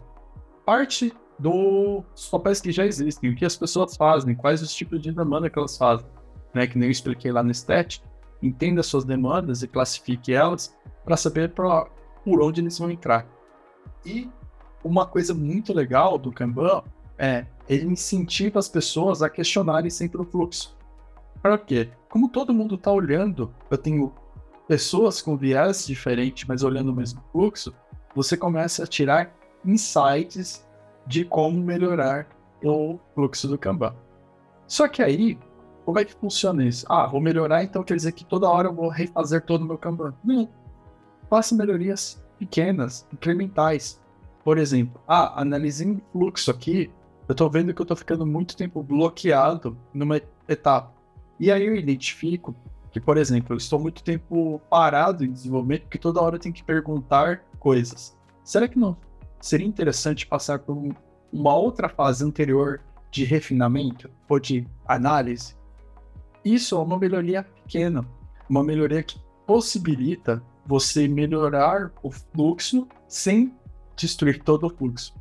Parte 0.66 1.14
dos 1.38 2.30
papéis 2.30 2.62
que 2.62 2.72
já 2.72 2.86
existem, 2.86 3.32
o 3.32 3.36
que 3.36 3.46
as 3.46 3.56
pessoas 3.56 3.96
fazem, 3.96 4.36
quais 4.36 4.62
os 4.62 4.74
tipos 4.74 5.02
de 5.02 5.12
demanda 5.12 5.50
que 5.50 5.58
elas 5.58 5.78
fazem 5.78 6.06
né, 6.54 6.68
que 6.68 6.78
nem 6.78 6.88
eu 6.88 6.92
expliquei 6.92 7.32
lá 7.32 7.44
no 7.44 7.54
STAT, 7.54 8.02
entenda 8.42 8.84
suas 8.84 9.04
demandas 9.04 9.62
e 9.64 9.68
classifique 9.68 10.34
elas 10.34 10.76
para 11.04 11.18
saber 11.18 11.54
pra, 11.54 11.88
por 12.24 12.42
onde 12.42 12.62
eles 12.62 12.78
vão 12.78 12.92
entrar. 12.92 13.28
E 14.06 14.30
uma 14.84 15.06
coisa 15.06 15.34
muito 15.34 15.74
legal 15.74 16.18
do 16.18 16.32
Kanban 16.32 16.84
é 17.18 17.46
ele 17.70 17.86
incentiva 17.86 18.60
as 18.60 18.68
pessoas 18.68 19.22
a 19.22 19.30
questionarem 19.30 19.90
sempre 19.90 20.22
o 20.22 20.26
fluxo. 20.26 20.76
Para 21.41 21.58
quê? 21.58 21.89
Como 22.10 22.30
todo 22.30 22.54
mundo 22.54 22.75
está 22.75 22.91
olhando, 22.91 23.54
eu 23.69 23.77
tenho 23.77 24.13
pessoas 24.67 25.21
com 25.21 25.36
viés 25.36 25.86
diferentes, 25.86 26.47
mas 26.47 26.63
olhando 26.63 26.91
o 26.91 26.95
mesmo 26.95 27.21
fluxo, 27.32 27.73
você 28.15 28.38
começa 28.38 28.84
a 28.84 28.88
tirar 28.88 29.34
insights 29.65 30.65
de 31.06 31.25
como 31.25 31.60
melhorar 31.60 32.27
o 32.63 32.99
fluxo 33.13 33.47
do 33.47 33.58
Kanban. 33.58 33.95
Só 34.67 34.88
que 34.88 35.01
aí 35.01 35.38
como 35.86 35.99
é 35.99 36.06
que 36.06 36.13
funciona 36.13 36.63
isso? 36.63 36.86
Ah, 36.88 37.08
vou 37.08 37.19
melhorar, 37.19 37.63
então 37.63 37.84
quer 37.84 37.95
dizer 37.95 38.12
que 38.12 38.23
toda 38.23 38.49
hora 38.49 38.67
eu 38.67 38.73
vou 38.73 38.88
refazer 38.88 39.41
todo 39.41 39.63
o 39.63 39.65
meu 39.65 39.77
Kanban. 39.77 40.13
Não. 40.23 40.47
Faça 41.30 41.56
melhorias 41.56 42.23
pequenas, 42.38 43.08
incrementais. 43.12 43.99
Por 44.43 44.58
exemplo, 44.58 45.01
ah, 45.08 45.41
analisando 45.41 46.01
fluxo 46.12 46.51
aqui, 46.51 46.91
eu 47.27 47.34
estou 47.34 47.49
vendo 47.49 47.73
que 47.73 47.82
eu 47.82 47.84
estou 47.84 47.97
ficando 47.97 48.25
muito 48.25 48.56
tempo 48.56 48.84
bloqueado 48.84 49.77
numa 49.93 50.21
etapa. 50.47 50.93
E 51.41 51.51
aí 51.51 51.65
eu 51.65 51.75
identifico 51.75 52.56
que, 52.91 53.01
por 53.01 53.17
exemplo, 53.17 53.54
eu 53.54 53.58
estou 53.58 53.80
muito 53.80 54.04
tempo 54.04 54.62
parado 54.69 55.25
em 55.25 55.32
desenvolvimento 55.32 55.82
porque 55.82 55.97
toda 55.97 56.21
hora 56.21 56.36
eu 56.36 56.39
tenho 56.39 56.54
que 56.54 56.63
perguntar 56.63 57.43
coisas. 57.58 58.15
Será 58.43 58.67
que 58.67 58.77
não 58.77 58.95
seria 59.39 59.65
interessante 59.65 60.27
passar 60.27 60.60
por 60.60 60.77
uma 61.34 61.56
outra 61.56 61.89
fase 61.89 62.23
anterior 62.23 62.80
de 63.10 63.23
refinamento 63.23 64.08
ou 64.30 64.39
de 64.39 64.67
análise? 64.86 65.56
Isso 66.45 66.75
é 66.75 66.80
uma 66.80 66.99
melhoria 66.99 67.41
pequena, 67.41 68.06
uma 68.47 68.63
melhoria 68.63 69.01
que 69.01 69.19
possibilita 69.47 70.43
você 70.63 71.08
melhorar 71.08 71.91
o 72.04 72.12
fluxo 72.12 72.88
sem 73.08 73.51
destruir 73.95 74.43
todo 74.43 74.67
o 74.67 74.69
fluxo. 74.69 75.15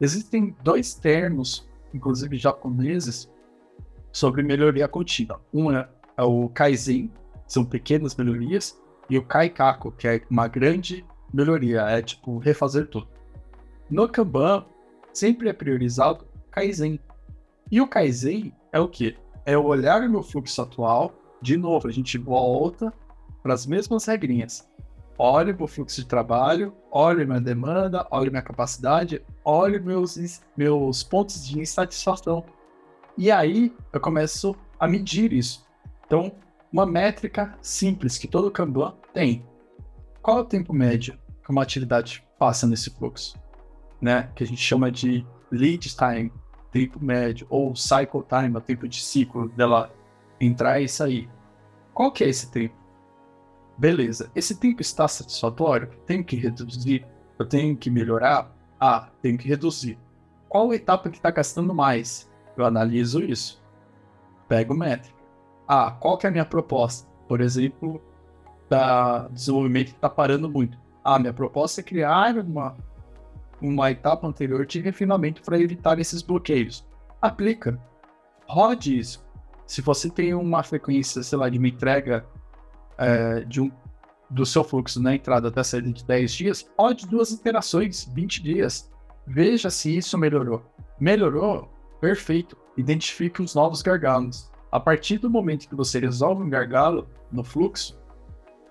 Existem 0.00 0.52
dois 0.64 0.94
termos, 0.94 1.64
inclusive 1.94 2.36
japoneses, 2.38 3.30
sobre 4.14 4.42
melhoria 4.42 4.88
contínua. 4.88 5.42
Um 5.52 5.70
é, 5.70 5.86
é 6.16 6.22
o 6.22 6.48
Kaizen, 6.48 7.12
são 7.46 7.66
pequenas 7.66 8.16
melhorias, 8.16 8.80
e 9.10 9.18
o 9.18 9.22
Kaikaku, 9.22 9.92
que 9.92 10.08
é 10.08 10.22
uma 10.30 10.48
grande 10.48 11.04
melhoria, 11.30 11.82
é 11.82 12.00
tipo 12.00 12.38
refazer 12.38 12.86
tudo. 12.86 13.06
No 13.90 14.08
Kanban, 14.08 14.64
sempre 15.12 15.50
é 15.50 15.52
priorizado 15.52 16.26
Kaizen. 16.50 16.98
E 17.70 17.78
o 17.82 17.86
Kaizen 17.86 18.54
é 18.72 18.80
o 18.80 18.88
que? 18.88 19.14
é 19.44 19.56
olhar 19.56 20.02
o 20.02 20.10
meu 20.10 20.22
fluxo 20.22 20.62
atual, 20.62 21.12
de 21.40 21.56
novo, 21.56 21.88
a 21.88 21.92
gente 21.92 22.16
volta 22.16 22.92
para 23.42 23.52
as 23.52 23.66
mesmas 23.66 24.06
regrinhas. 24.06 24.68
Olhe 25.16 25.54
o 25.58 25.66
fluxo 25.66 26.00
de 26.00 26.06
trabalho, 26.06 26.74
olhe 26.90 27.24
minha 27.24 27.40
demanda, 27.40 28.06
olhe 28.10 28.30
minha 28.30 28.42
capacidade, 28.42 29.22
olhe 29.44 29.78
meus, 29.78 30.18
meus 30.56 31.02
pontos 31.02 31.46
de 31.46 31.60
insatisfação. 31.60 32.44
E 33.16 33.30
aí 33.30 33.74
eu 33.92 34.00
começo 34.00 34.56
a 34.78 34.88
medir 34.88 35.32
isso. 35.32 35.66
Então, 36.06 36.32
uma 36.72 36.84
métrica 36.84 37.56
simples 37.60 38.18
que 38.18 38.28
todo 38.28 38.50
Kanban 38.50 38.94
tem. 39.12 39.46
Qual 40.20 40.38
é 40.38 40.40
o 40.40 40.44
tempo 40.44 40.72
médio 40.72 41.18
que 41.44 41.50
uma 41.50 41.62
atividade 41.62 42.26
passa 42.38 42.66
nesse 42.66 42.90
fluxo? 42.90 43.38
Né? 44.00 44.30
Que 44.34 44.44
a 44.44 44.46
gente 44.46 44.60
chama 44.60 44.90
de 44.90 45.26
lead 45.50 45.94
time 45.96 46.32
tempo 46.74 46.98
médio, 47.02 47.46
ou 47.48 47.76
cycle 47.76 48.24
time, 48.28 48.56
o 48.56 48.60
tempo 48.60 48.88
de 48.88 49.00
ciclo 49.00 49.48
dela 49.50 49.94
entrar 50.40 50.80
e 50.80 50.88
sair. 50.88 51.30
Qual 51.94 52.10
que 52.10 52.24
é 52.24 52.28
esse 52.28 52.50
tempo? 52.50 52.74
Beleza, 53.78 54.28
esse 54.34 54.56
tempo 54.56 54.82
está 54.82 55.06
satisfatório? 55.06 55.88
Tenho 56.04 56.24
que 56.24 56.34
reduzir? 56.34 57.06
Eu 57.38 57.46
tenho 57.46 57.76
que 57.76 57.88
melhorar? 57.88 58.52
Ah, 58.80 59.08
tenho 59.22 59.38
que 59.38 59.46
reduzir. 59.46 59.96
Qual 60.48 60.74
etapa 60.74 61.08
que 61.08 61.16
está 61.16 61.30
gastando 61.30 61.72
mais? 61.72 62.28
Eu 62.56 62.64
analiso 62.64 63.22
isso. 63.22 63.62
Pego 64.48 64.74
métrica. 64.74 65.14
Ah, 65.66 65.90
qual 65.90 66.18
que 66.18 66.26
é 66.26 66.28
a 66.28 66.32
minha 66.32 66.44
proposta? 66.44 67.08
Por 67.26 67.40
exemplo, 67.40 68.02
da 68.68 69.28
desenvolvimento 69.28 69.88
que 69.88 69.94
está 69.94 70.10
parando 70.10 70.48
muito. 70.48 70.78
Ah, 71.02 71.18
minha 71.18 71.32
proposta 71.32 71.80
é 71.80 71.84
criar 71.84 72.36
uma 72.38 72.76
uma 73.60 73.90
etapa 73.90 74.26
anterior 74.26 74.66
de 74.66 74.80
refinamento 74.80 75.42
para 75.42 75.58
evitar 75.58 75.98
esses 75.98 76.20
bloqueios. 76.22 76.86
Aplica. 77.20 77.80
Rode 78.46 78.98
isso. 78.98 79.24
Se 79.66 79.80
você 79.80 80.10
tem 80.10 80.34
uma 80.34 80.62
frequência, 80.62 81.22
sei 81.22 81.38
lá, 81.38 81.48
de 81.48 81.58
uma 81.58 81.68
entrega 81.68 82.26
é, 82.98 83.40
de 83.40 83.62
um, 83.62 83.72
do 84.28 84.44
seu 84.44 84.62
fluxo 84.62 85.00
na 85.00 85.14
entrada 85.14 85.48
até 85.48 85.62
saída 85.62 85.90
de 85.90 86.04
10 86.04 86.32
dias, 86.32 86.70
rode 86.78 87.06
duas 87.06 87.32
interações, 87.32 88.04
20 88.04 88.42
dias. 88.42 88.92
Veja 89.26 89.70
se 89.70 89.96
isso 89.96 90.18
melhorou. 90.18 90.62
Melhorou? 91.00 91.72
Perfeito. 92.04 92.54
Identifique 92.76 93.40
os 93.40 93.54
novos 93.54 93.80
gargalos. 93.80 94.50
A 94.70 94.78
partir 94.78 95.16
do 95.16 95.30
momento 95.30 95.66
que 95.66 95.74
você 95.74 95.98
resolve 95.98 96.42
um 96.42 96.50
gargalo 96.50 97.08
no 97.32 97.42
fluxo, 97.42 97.98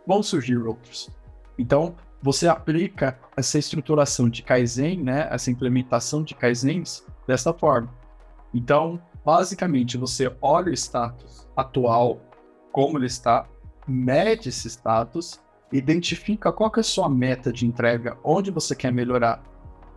vão 0.06 0.22
surgir 0.22 0.56
outros. 0.58 1.10
Então, 1.58 1.96
você 2.22 2.48
aplica 2.48 3.18
essa 3.36 3.58
estruturação 3.58 4.30
de 4.30 4.44
Kaizen, 4.44 5.02
né, 5.02 5.28
essa 5.32 5.50
implementação 5.50 6.22
de 6.22 6.36
Kaizens 6.36 7.04
dessa 7.26 7.52
forma. 7.52 7.90
Então, 8.54 9.02
basicamente, 9.26 9.98
você 9.98 10.32
olha 10.40 10.70
o 10.70 10.74
status 10.74 11.48
atual, 11.58 12.22
como 12.72 13.00
ele 13.00 13.08
está, 13.08 13.48
mede 13.88 14.50
esse 14.50 14.70
status, 14.70 15.42
identifica 15.72 16.52
qual 16.52 16.72
é 16.78 16.82
a 16.82 16.84
sua 16.84 17.10
meta 17.10 17.52
de 17.52 17.66
entrega, 17.66 18.16
onde 18.24 18.52
você 18.52 18.76
quer 18.76 18.92
melhorar, 18.92 19.44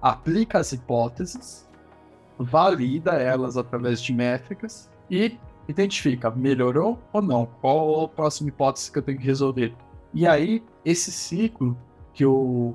aplica 0.01 0.59
as 0.59 0.73
hipóteses, 0.73 1.67
valida 2.39 3.13
elas 3.13 3.57
através 3.57 4.01
de 4.01 4.13
métricas 4.13 4.91
e 5.11 5.39
identifica 5.69 6.31
melhorou 6.31 6.99
ou 7.13 7.23
não, 7.23 7.47
qual 7.61 8.05
a 8.05 8.09
próxima 8.09 8.49
hipótese 8.49 8.91
que 8.91 8.99
eu 8.99 9.03
tenho 9.03 9.19
que 9.19 9.25
resolver. 9.27 9.75
E 10.15 10.27
aí, 10.27 10.63
esse 10.85 11.11
ciclo 11.11 11.77
que 12.15 12.25
o 12.25 12.75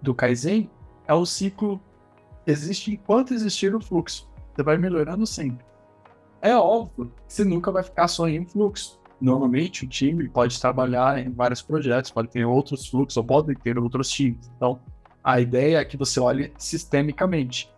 do 0.00 0.14
Kaizen 0.14 0.70
é 1.06 1.14
o 1.14 1.24
ciclo 1.24 1.80
existe 2.46 2.92
enquanto 2.92 3.34
existir 3.34 3.74
o 3.74 3.80
fluxo. 3.80 4.28
Você 4.54 4.62
vai 4.62 4.76
melhorando 4.76 5.26
sempre. 5.26 5.64
É 6.40 6.54
óbvio 6.54 7.10
que 7.26 7.32
você 7.32 7.44
nunca 7.44 7.72
vai 7.72 7.82
ficar 7.82 8.06
só 8.06 8.28
em 8.28 8.44
fluxo. 8.44 9.00
normalmente 9.20 9.84
o 9.84 9.88
time 9.88 10.28
pode 10.28 10.60
trabalhar 10.60 11.18
em 11.18 11.30
vários 11.30 11.62
projetos, 11.62 12.10
pode 12.10 12.28
ter 12.28 12.44
outros 12.44 12.86
fluxos 12.86 13.16
ou 13.16 13.24
pode 13.24 13.54
ter 13.54 13.78
outros 13.78 14.10
times. 14.10 14.50
Então, 14.56 14.78
a 15.22 15.40
ideia 15.40 15.78
é 15.78 15.84
que 15.84 15.96
você 15.96 16.20
olhe 16.20 16.52
sistemicamente. 16.58 17.73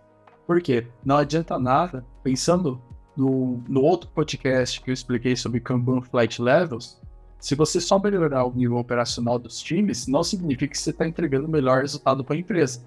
Por 0.47 0.63
quê? 0.63 0.87
Não 1.05 1.17
adianta 1.17 1.59
nada, 1.59 2.05
pensando 2.23 2.81
no, 3.17 3.63
no 3.69 3.83
outro 3.83 4.09
podcast 4.11 4.81
que 4.81 4.91
eu 4.91 4.95
expliquei 4.95 5.35
sobre 5.35 5.61
Kanban 5.61 6.03
Flight 6.03 6.41
Levels, 6.41 7.01
se 7.39 7.55
você 7.55 7.81
só 7.81 7.99
melhorar 7.99 8.45
o 8.45 8.55
nível 8.55 8.77
operacional 8.77 9.39
dos 9.39 9.61
times, 9.63 10.07
não 10.07 10.23
significa 10.23 10.73
que 10.73 10.79
você 10.79 10.91
está 10.91 11.07
entregando 11.07 11.47
o 11.47 11.51
melhor 11.51 11.83
resultado 11.83 12.25
para 12.25 12.35
a 12.35 12.39
empresa. 12.39 12.85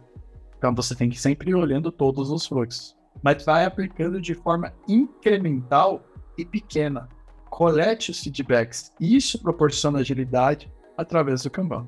Então 0.58 0.74
você 0.74 0.96
tem 0.96 1.10
que 1.10 1.20
sempre 1.20 1.52
ir 1.52 1.56
olhando 1.56 1.92
todos 1.92 2.30
os 2.30 2.46
fluxos. 2.46 2.96
Mas 3.24 3.44
vai 3.46 3.66
aplicando 3.66 4.20
de 4.20 4.34
forma 4.34 4.74
incremental 4.88 6.04
e 6.38 6.46
pequena. 6.46 7.08
Colete 7.50 8.12
os 8.12 8.22
feedbacks. 8.22 8.92
Isso 9.00 9.42
proporciona 9.42 10.00
agilidade 10.00 10.72
através 10.98 11.44
do 11.44 11.50
Kanban. 11.50 11.88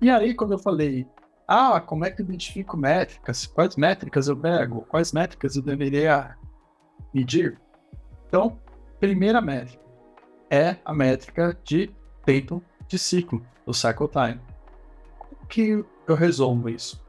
E 0.00 0.10
aí, 0.10 0.34
quando 0.34 0.52
eu 0.52 0.58
falei, 0.58 1.06
ah, 1.48 1.80
como 1.80 2.04
é 2.04 2.10
que 2.10 2.20
eu 2.20 2.24
identifico 2.24 2.76
métricas? 2.76 3.46
Quais 3.46 3.76
métricas 3.76 4.26
eu 4.26 4.36
pego? 4.36 4.82
Quais 4.88 5.12
métricas 5.12 5.54
eu 5.54 5.62
deveria 5.62 6.36
medir? 7.14 7.60
Então, 8.26 8.58
primeira 8.98 9.40
métrica 9.40 9.84
é 10.50 10.76
a 10.84 10.92
métrica 10.92 11.56
de 11.64 11.90
tempo 12.24 12.62
de 12.88 12.98
ciclo, 12.98 13.44
o 13.64 13.72
cycle 13.72 14.08
time. 14.08 14.40
Como 15.18 15.46
que 15.46 15.84
eu 16.06 16.14
resolvo 16.14 16.68
isso? 16.68 17.04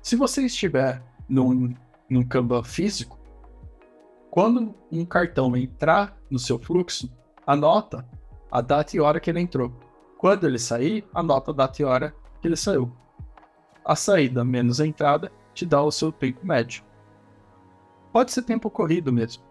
Se 0.00 0.14
você 0.14 0.46
estiver 0.46 1.02
num, 1.28 1.74
num 2.08 2.22
Kanban 2.22 2.62
físico, 2.62 3.18
quando 4.30 4.74
um 4.92 5.04
cartão 5.04 5.56
entrar 5.56 6.16
no 6.30 6.38
seu 6.38 6.58
fluxo, 6.58 7.10
anota 7.46 8.06
a 8.50 8.60
data 8.60 8.96
e 8.96 9.00
hora 9.00 9.18
que 9.18 9.30
ele 9.30 9.40
entrou. 9.40 9.72
Quando 10.18 10.46
ele 10.46 10.58
sair, 10.58 11.04
anota 11.12 11.50
a 11.50 11.54
data 11.54 11.82
e 11.82 11.84
hora 11.84 12.14
que 12.40 12.46
ele 12.46 12.56
saiu. 12.56 12.92
A 13.86 13.94
saída 13.94 14.44
menos 14.44 14.80
a 14.80 14.86
entrada 14.86 15.30
te 15.54 15.64
dá 15.64 15.80
o 15.80 15.92
seu 15.92 16.10
tempo 16.10 16.44
médio. 16.44 16.82
Pode 18.12 18.32
ser 18.32 18.42
tempo 18.42 18.68
corrido 18.68 19.12
mesmo. 19.12 19.44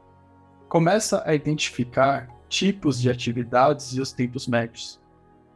Começa 0.68 1.24
a 1.26 1.34
identificar 1.34 2.28
tipos 2.50 3.00
de 3.00 3.10
atividades 3.10 3.94
e 3.94 4.02
os 4.02 4.12
tempos 4.12 4.46
médios. 4.46 5.00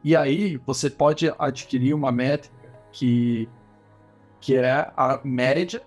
E 0.02 0.15
aí 0.15 0.56
você 0.65 0.89
pode 0.89 1.30
adquirir 1.38 1.94
uma 1.94 2.10
métrica 2.10 2.56
que, 2.94 3.50
que 4.39 4.56
é 4.56 4.89
a 4.96 5.20
média 5.26 5.82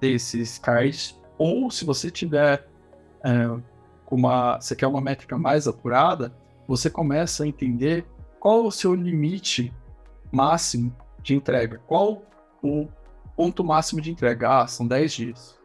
desses 0.00 0.58
cards, 0.58 1.16
ou 1.38 1.70
se 1.70 1.84
você 1.84 2.10
tiver 2.10 2.68
é, 3.22 3.30
uma, 4.10 4.60
você 4.60 4.74
quer 4.74 4.88
uma 4.88 5.00
métrica 5.00 5.38
mais 5.38 5.68
apurada, 5.68 6.34
você 6.66 6.90
começa 6.90 7.44
a 7.44 7.46
entender 7.46 8.04
qual 8.40 8.66
o 8.66 8.72
seu 8.72 8.94
limite 8.94 9.72
máximo 10.32 10.92
de 11.22 11.34
entrega, 11.34 11.80
qual 11.86 12.22
o 12.62 12.88
ponto 13.36 13.64
máximo 13.64 14.00
de 14.00 14.10
entrega. 14.10 14.62
Ah, 14.62 14.66
são 14.66 14.86
10 14.86 15.12
dias. 15.12 15.58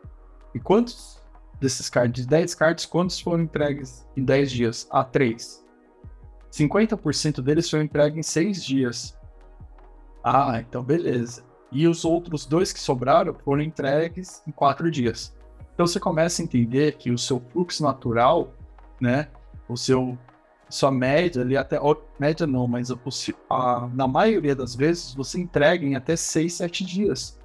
E 0.53 0.59
quantos 0.59 1.21
desses 1.59 1.89
cards, 1.89 2.25
10 2.25 2.55
cards, 2.55 2.85
quantos 2.85 3.19
foram 3.19 3.43
entregues 3.43 4.07
em 4.15 4.23
10 4.23 4.51
dias? 4.51 4.87
Ah, 4.91 5.03
3. 5.03 5.65
50% 6.51 7.41
deles 7.41 7.69
foram 7.69 7.83
entregues 7.83 8.17
em 8.17 8.23
6 8.23 8.63
dias. 8.63 9.17
Ah, 10.23 10.59
então 10.59 10.83
beleza. 10.83 11.43
E 11.71 11.87
os 11.87 12.05
outros 12.05 12.45
dois 12.45 12.71
que 12.71 12.79
sobraram 12.79 13.33
foram 13.33 13.61
entregues 13.61 14.41
em 14.47 14.51
4 14.51 14.89
dias. 14.89 15.35
Então 15.73 15.85
você 15.85 15.99
começa 15.99 16.41
a 16.41 16.45
entender 16.45 16.93
que 16.93 17.11
o 17.11 17.17
seu 17.17 17.39
fluxo 17.51 17.83
natural, 17.83 18.51
né, 18.99 19.27
o 19.69 19.77
seu 19.77 20.17
sua 20.69 20.91
média 20.91 21.41
ali 21.41 21.55
até 21.55 21.79
média 22.19 22.45
não, 22.45 22.67
mas 22.67 22.89
a, 23.49 23.89
na 23.93 24.07
maioria 24.07 24.55
das 24.55 24.75
vezes 24.75 25.13
você 25.13 25.39
entrega 25.39 25.85
em 25.85 25.95
até 25.95 26.15
6, 26.15 26.53
7 26.53 26.85
dias. 26.85 27.39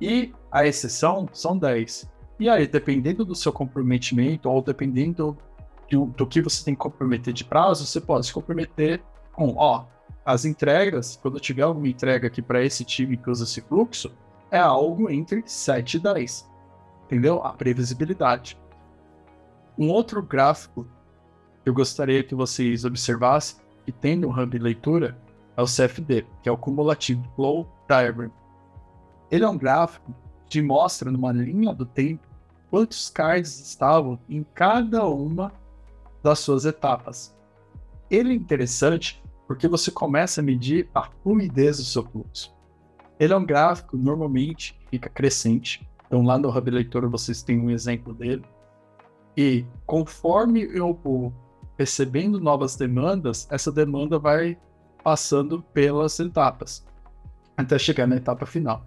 E 0.00 0.32
a 0.50 0.66
exceção 0.66 1.28
são 1.32 1.56
10. 1.56 2.10
E 2.38 2.48
aí, 2.48 2.66
dependendo 2.66 3.24
do 3.24 3.34
seu 3.34 3.52
comprometimento, 3.52 4.50
ou 4.50 4.60
dependendo 4.60 5.36
do, 5.90 6.06
do 6.06 6.26
que 6.26 6.42
você 6.42 6.64
tem 6.64 6.74
que 6.74 6.80
comprometer 6.80 7.32
de 7.32 7.44
prazo, 7.44 7.86
você 7.86 8.00
pode 8.00 8.26
se 8.26 8.32
comprometer 8.32 9.02
com, 9.32 9.54
ó, 9.56 9.86
as 10.24 10.44
entregas, 10.44 11.16
quando 11.16 11.38
tiver 11.38 11.62
alguma 11.62 11.88
entrega 11.88 12.26
aqui 12.26 12.42
para 12.42 12.62
esse 12.62 12.84
time 12.84 13.16
que 13.16 13.30
usa 13.30 13.44
esse 13.44 13.60
fluxo, 13.60 14.12
é 14.50 14.58
algo 14.58 15.08
entre 15.10 15.42
7 15.46 15.96
e 15.96 16.00
10. 16.00 16.50
Entendeu? 17.04 17.42
A 17.44 17.52
previsibilidade. 17.52 18.58
Um 19.78 19.90
outro 19.90 20.22
gráfico 20.22 20.86
eu 21.66 21.74
gostaria 21.74 22.22
que 22.22 22.34
vocês 22.34 22.84
observassem, 22.84 23.58
que 23.84 23.92
tem 23.92 24.16
no 24.16 24.30
Hub 24.30 24.56
Leitura, 24.58 25.18
é 25.56 25.60
o 25.60 25.66
CFD, 25.66 26.24
que 26.42 26.48
é 26.48 26.52
o 26.52 26.56
Cumulative 26.56 27.22
Flow 27.34 27.68
Diagram. 27.88 28.30
Ele 29.30 29.44
é 29.44 29.48
um 29.48 29.58
gráfico 29.58 30.14
te 30.48 30.62
mostra 30.62 31.10
numa 31.10 31.32
linha 31.32 31.74
do 31.74 31.84
tempo 31.84 32.26
quantos 32.70 33.10
cards 33.10 33.58
estavam 33.58 34.18
em 34.28 34.44
cada 34.54 35.04
uma 35.06 35.52
das 36.22 36.38
suas 36.38 36.64
etapas. 36.64 37.36
Ele 38.10 38.30
é 38.30 38.34
interessante 38.34 39.22
porque 39.46 39.66
você 39.66 39.90
começa 39.90 40.40
a 40.40 40.44
medir 40.44 40.88
a 40.94 41.02
fluidez 41.22 41.78
do 41.78 41.84
seu 41.84 42.04
fluxo. 42.04 42.54
Ele 43.18 43.32
é 43.32 43.36
um 43.36 43.44
gráfico 43.44 43.96
normalmente 43.96 44.78
fica 44.90 45.08
crescente. 45.08 45.88
Então 46.06 46.22
lá 46.22 46.38
no 46.38 46.48
Hub 46.48 46.70
Leitor 46.70 47.08
vocês 47.08 47.42
têm 47.42 47.58
um 47.58 47.70
exemplo 47.70 48.14
dele. 48.14 48.44
E 49.36 49.64
conforme 49.84 50.62
eu 50.62 50.94
recebendo 51.78 52.40
novas 52.40 52.76
demandas, 52.76 53.46
essa 53.50 53.70
demanda 53.70 54.18
vai 54.18 54.58
passando 55.02 55.62
pelas 55.62 56.18
etapas 56.18 56.84
até 57.56 57.78
chegar 57.78 58.06
na 58.06 58.16
etapa 58.16 58.44
final. 58.44 58.84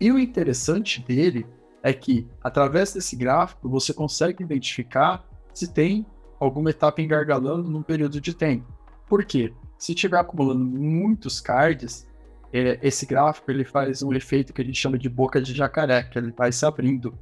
E 0.00 0.10
o 0.10 0.18
interessante 0.18 1.00
dele 1.02 1.46
é 1.82 1.92
que, 1.92 2.26
através 2.42 2.92
desse 2.94 3.14
gráfico, 3.14 3.68
você 3.68 3.92
consegue 3.92 4.42
identificar 4.42 5.24
se 5.52 5.72
tem 5.72 6.06
alguma 6.40 6.70
etapa 6.70 7.00
engargalando 7.00 7.70
num 7.70 7.82
período 7.82 8.20
de 8.20 8.34
tempo. 8.34 8.66
Por 9.06 9.24
quê? 9.24 9.52
Se 9.78 9.92
estiver 9.92 10.18
acumulando 10.18 10.64
muitos 10.64 11.40
cards, 11.40 12.06
é, 12.52 12.78
esse 12.82 13.04
gráfico 13.06 13.50
ele 13.50 13.64
faz 13.64 14.02
um 14.02 14.12
efeito 14.12 14.52
que 14.52 14.62
a 14.62 14.64
gente 14.64 14.78
chama 14.78 14.98
de 14.98 15.08
boca 15.08 15.40
de 15.40 15.52
jacaré, 15.52 16.02
que 16.04 16.18
ele 16.18 16.32
vai 16.32 16.50
se 16.50 16.64
abrindo. 16.64 17.16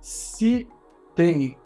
Se 0.00 0.68
tem 1.14 1.56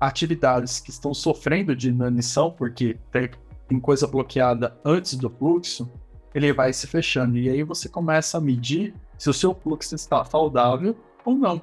atividades 0.00 0.80
que 0.80 0.90
estão 0.90 1.14
sofrendo 1.14 1.74
de 1.74 1.88
inanição, 1.88 2.50
porque 2.50 2.98
tem, 3.10 3.80
coisa 3.80 4.06
bloqueada 4.06 4.78
antes 4.84 5.14
do 5.16 5.28
fluxo, 5.28 5.90
ele 6.34 6.52
vai 6.52 6.72
se 6.72 6.86
fechando. 6.86 7.36
E 7.38 7.48
aí 7.48 7.62
você 7.62 7.88
começa 7.88 8.38
a 8.38 8.40
medir 8.40 8.94
se 9.18 9.30
o 9.30 9.34
seu 9.34 9.54
fluxo 9.54 9.94
está 9.94 10.24
saudável 10.24 10.96
ou 11.24 11.34
não. 11.34 11.60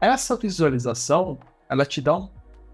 Essa 0.00 0.36
visualização, 0.36 1.38
ela 1.68 1.84
te 1.84 2.00
dá 2.00 2.16
um, 2.16 2.28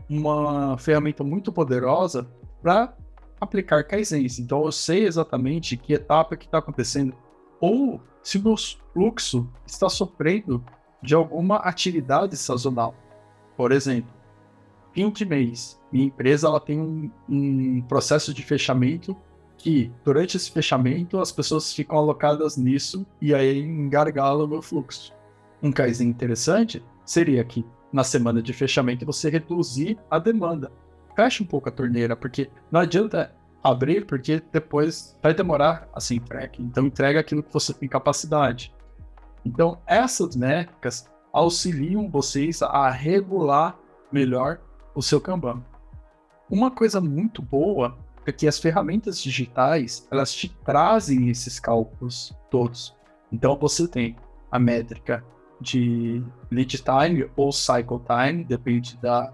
uma 0.08 0.76
ferramenta 0.78 1.24
muito 1.24 1.50
poderosa 1.50 2.28
para 2.62 2.94
aplicar 3.40 3.84
Kaizens. 3.84 4.38
Então 4.38 4.64
eu 4.64 4.72
sei 4.72 5.06
exatamente 5.06 5.76
que 5.76 5.94
etapa 5.94 6.36
que 6.36 6.44
está 6.44 6.58
acontecendo 6.58 7.14
ou 7.60 8.00
se 8.22 8.38
o 8.38 8.42
meu 8.42 8.56
fluxo 8.92 9.48
está 9.66 9.88
sofrendo 9.88 10.64
de 11.02 11.14
alguma 11.14 11.56
atividade 11.56 12.36
sazonal. 12.36 12.94
Por 13.56 13.72
exemplo, 13.72 14.10
fim 14.94 15.10
de 15.10 15.26
mês, 15.26 15.78
minha 15.92 16.06
empresa 16.06 16.46
ela 16.46 16.60
tem 16.60 16.80
um, 16.80 17.10
um 17.28 17.82
processo 17.82 18.32
de 18.32 18.42
fechamento 18.42 19.14
que 19.58 19.90
durante 20.04 20.36
esse 20.36 20.50
fechamento 20.50 21.18
as 21.18 21.32
pessoas 21.32 21.72
ficam 21.72 21.98
alocadas 21.98 22.56
nisso 22.56 23.04
e 23.20 23.34
aí 23.34 23.58
engargala 23.58 24.44
o 24.44 24.48
meu 24.48 24.62
fluxo. 24.62 25.12
Um 25.62 25.72
Kaizen 25.72 26.08
interessante 26.08 26.82
seria 27.04 27.42
que 27.44 27.66
na 27.92 28.04
semana 28.04 28.40
de 28.40 28.52
fechamento 28.52 29.04
você 29.04 29.28
reduzir 29.28 29.98
a 30.10 30.18
demanda. 30.18 30.70
Fecha 31.16 31.42
um 31.42 31.46
pouco 31.46 31.68
a 31.68 31.72
torneira, 31.72 32.16
porque 32.16 32.50
não 32.70 32.80
adianta 32.80 33.34
abrir, 33.62 34.04
porque 34.04 34.42
depois 34.52 35.16
vai 35.22 35.32
demorar 35.32 35.88
a 35.94 36.00
ser. 36.00 36.20
Então 36.58 36.86
entrega 36.86 37.20
aquilo 37.20 37.42
que 37.42 37.52
você 37.52 37.72
tem 37.72 37.88
capacidade. 37.88 38.74
Então 39.44 39.80
essas 39.86 40.36
métricas 40.36 41.08
auxiliam 41.32 42.08
vocês 42.08 42.62
a 42.62 42.90
regular 42.90 43.78
melhor 44.12 44.60
o 44.94 45.02
seu 45.02 45.20
Kanban. 45.20 45.62
Uma 46.50 46.70
coisa 46.70 47.00
muito 47.00 47.42
boa 47.42 47.96
é 48.26 48.32
que 48.32 48.46
as 48.46 48.58
ferramentas 48.58 49.20
digitais 49.22 50.06
elas 50.10 50.32
te 50.32 50.48
trazem 50.64 51.28
esses 51.28 51.58
cálculos 51.60 52.34
todos. 52.50 52.94
Então 53.32 53.56
você 53.56 53.88
tem 53.88 54.16
a 54.50 54.58
métrica 54.58 55.24
de 55.60 56.22
lead 56.50 56.82
time 56.82 57.30
ou 57.36 57.52
cycle 57.52 58.00
time, 58.00 58.44
depende 58.44 58.96
da, 58.98 59.32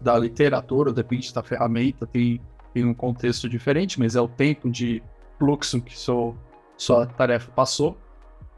da 0.00 0.18
literatura, 0.18 0.92
depende 0.92 1.32
da 1.32 1.42
ferramenta, 1.42 2.06
tem, 2.06 2.40
tem 2.74 2.84
um 2.84 2.94
contexto 2.94 3.48
diferente, 3.48 3.98
mas 3.98 4.16
é 4.16 4.20
o 4.20 4.28
tempo 4.28 4.70
de 4.70 5.02
fluxo 5.38 5.80
que 5.80 5.98
seu, 5.98 6.36
sua 6.76 7.06
tarefa 7.06 7.50
passou. 7.52 7.96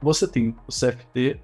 Você 0.00 0.26
tem 0.26 0.56
o 0.66 0.72
CFD 0.72 1.40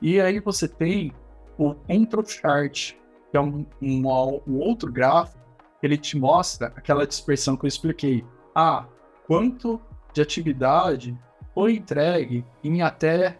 e 0.00 0.20
aí 0.20 0.40
você 0.40 0.68
tem 0.68 1.12
o 1.58 1.74
intro 1.88 2.24
chart, 2.26 2.94
que 3.36 3.38
é 3.38 3.40
um, 3.40 3.66
um, 3.82 4.08
um 4.46 4.58
outro 4.58 4.90
gráfico 4.90 5.44
ele 5.82 5.98
te 5.98 6.16
mostra 6.16 6.68
aquela 6.74 7.06
dispersão 7.06 7.56
que 7.56 7.66
eu 7.66 7.68
expliquei. 7.68 8.24
Ah, 8.54 8.86
quanto 9.26 9.80
de 10.12 10.22
atividade 10.22 11.16
foi 11.54 11.76
entregue 11.76 12.44
em 12.64 12.80
até 12.80 13.38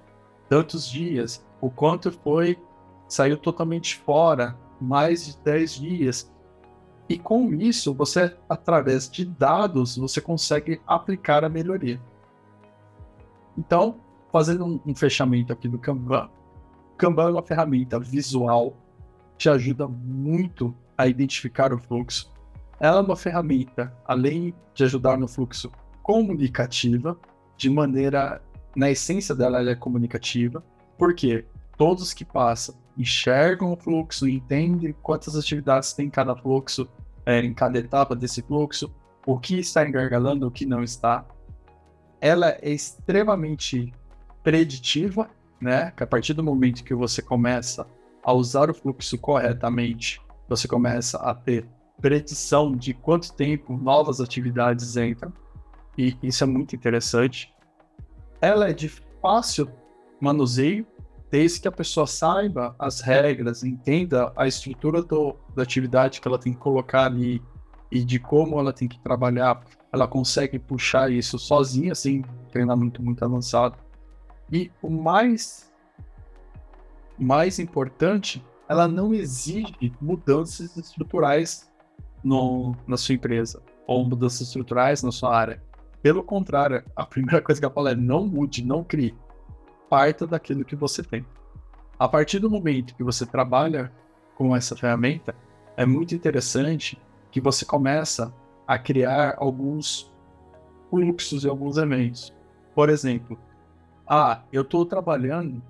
tantos 0.49 0.89
dias, 0.89 1.45
o 1.61 1.71
quanto 1.71 2.13
foi 2.13 2.59
saiu 3.09 3.39
totalmente 3.39 3.97
fora, 3.97 4.57
mais 4.81 5.25
de 5.27 5.39
10 5.39 5.75
dias. 5.75 6.33
E 7.09 7.19
com 7.19 7.55
isso, 7.55 7.95
você, 7.95 8.37
através 8.49 9.09
de 9.09 9.25
dados, 9.25 9.97
você 9.97 10.21
consegue 10.21 10.81
aplicar 10.87 11.43
a 11.43 11.49
melhoria. 11.49 12.01
Então, 13.57 13.97
fazendo 14.31 14.67
um, 14.67 14.81
um 14.85 14.95
fechamento 14.95 15.53
aqui 15.53 15.69
do 15.69 15.79
Kanban, 15.79 16.29
Kanban 16.99 17.29
é 17.29 17.33
uma 17.33 17.43
ferramenta 17.43 17.99
visual, 17.99 18.75
te 19.37 19.49
ajuda 19.49 19.87
muito 19.87 20.75
a 20.97 21.07
identificar 21.07 21.73
o 21.73 21.79
fluxo. 21.79 22.33
Ela 22.81 22.99
é 22.99 23.03
uma 23.03 23.17
ferramenta, 23.17 23.93
além 24.07 24.55
de 24.75 24.85
ajudar 24.85 25.17
no 25.17 25.29
fluxo 25.29 25.71
comunicativa, 26.03 27.19
de 27.57 27.71
maneira, 27.71 28.43
na 28.75 28.91
essência 28.91 29.35
dela, 29.35 29.59
ela 29.59 29.71
é 29.71 29.75
comunicativa, 29.75 30.63
porque 30.99 31.45
todos 31.77 32.13
que 32.13 32.25
passam 32.25 32.75
enxergam 32.97 33.73
o 33.73 33.77
fluxo, 33.77 34.29
entendem 34.29 34.95
quantas 35.03 35.37
atividades 35.37 35.93
tem 35.93 36.07
em 36.07 36.11
cada 36.11 36.35
fluxo, 36.35 36.89
é, 37.25 37.41
em 37.41 37.53
cada 37.53 37.79
etapa 37.79 38.15
desse 38.15 38.41
fluxo, 38.43 38.95
o 39.27 39.39
que 39.39 39.59
está 39.59 39.87
engargalando, 39.87 40.47
o 40.47 40.51
que 40.51 40.65
não 40.65 40.83
está. 40.83 41.27
Ela 42.21 42.51
é 42.63 42.71
extremamente 42.71 43.93
preditiva, 44.43 45.29
né? 45.61 45.93
Que 45.97 46.05
a 46.05 46.07
partir 46.07 46.33
do 46.33 46.43
momento 46.43 46.85
que 46.85 46.95
você 46.95 47.21
começa 47.21 47.87
a 48.27 48.33
usar 48.33 48.69
o 48.69 48.75
fluxo 48.75 49.17
corretamente, 49.17 50.21
você 50.49 50.67
começa 50.67 51.17
a 51.19 51.33
ter 51.33 51.65
predição 52.01 52.75
de 52.75 52.93
quanto 52.93 53.33
tempo 53.33 53.77
novas 53.77 54.21
atividades 54.21 54.97
entram, 54.97 55.33
e 55.97 56.17
isso 56.21 56.43
é 56.43 56.47
muito 56.47 56.75
interessante. 56.75 57.55
Ela 58.41 58.69
é 58.69 58.73
de 58.73 58.89
fácil 59.23 59.71
manuseio, 60.21 60.85
desde 61.31 61.61
que 61.61 61.69
a 61.69 61.73
pessoa 61.73 62.05
saiba 62.05 62.75
as 62.81 63.01
regras, 63.01 63.63
entenda 63.63 64.33
a 64.37 64.49
estrutura 64.49 65.03
do, 65.03 65.37
da 65.55 65.63
atividade 65.63 66.21
que 66.21 66.27
ela 66.27 66.39
tem 66.39 66.53
que 66.53 66.59
colocar 66.59 67.05
ali 67.05 67.41
e 67.93 68.05
de 68.05 68.19
como 68.19 68.59
ela 68.59 68.73
tem 68.73 68.89
que 68.89 68.99
trabalhar, 68.99 69.65
ela 69.93 70.09
consegue 70.09 70.59
puxar 70.59 71.13
isso 71.13 71.39
sozinha, 71.39 71.95
sem 71.95 72.25
treinamento 72.51 73.01
muito 73.01 73.25
avançado. 73.25 73.77
E 74.51 74.71
o 74.83 74.91
mais, 74.91 75.66
mais 77.19 77.59
importante, 77.59 78.45
ela 78.69 78.89
não 78.89 79.15
exige 79.15 79.93
mudanças 80.01 80.77
estruturais 80.77 81.71
no, 82.23 82.75
na 82.87 82.97
sua 82.97 83.15
empresa 83.15 83.63
ou 83.87 84.05
mudanças 84.05 84.49
estruturais 84.49 85.03
na 85.03 85.13
sua 85.13 85.35
área. 85.35 85.63
Pelo 86.03 86.23
contrário, 86.23 86.85
a 86.95 87.05
primeira 87.07 87.41
coisa 87.41 87.61
que 87.61 87.67
eu 87.67 87.71
falo 87.71 87.89
é 87.89 87.95
não 87.95 88.27
mude, 88.27 88.65
não 88.65 88.83
crie 88.83 89.15
parta 89.89 90.27
daquilo 90.27 90.65
que 90.65 90.77
você 90.77 91.03
tem. 91.03 91.25
A 91.99 92.09
partir 92.09 92.39
do 92.39 92.51
momento 92.51 92.95
que 92.95 93.05
você 93.05 93.25
trabalha 93.25 93.93
com 94.35 94.55
essa 94.55 94.77
ferramenta, 94.77 95.35
é 95.77 95.87
muito 95.87 96.15
interessante 96.15 97.01
que 97.31 97.41
você 97.41 97.65
começa 97.65 98.33
a 98.67 98.79
criar 98.79 99.37
alguns 99.39 100.13
fluxos 100.91 101.45
e 101.45 101.49
alguns 101.49 101.77
eventos. 101.77 102.35
Por 102.75 102.91
exemplo, 102.91 103.39
ah, 104.07 104.43
eu 104.53 104.63
estou 104.63 104.85
trabalhando 104.85 105.63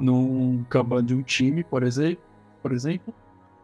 num 0.00 0.64
Kanban 0.68 1.04
de 1.04 1.14
um 1.14 1.22
time, 1.22 1.62
por 1.62 1.82
exemplo, 1.82 2.24
por 2.62 2.72
exemplo, 2.72 3.14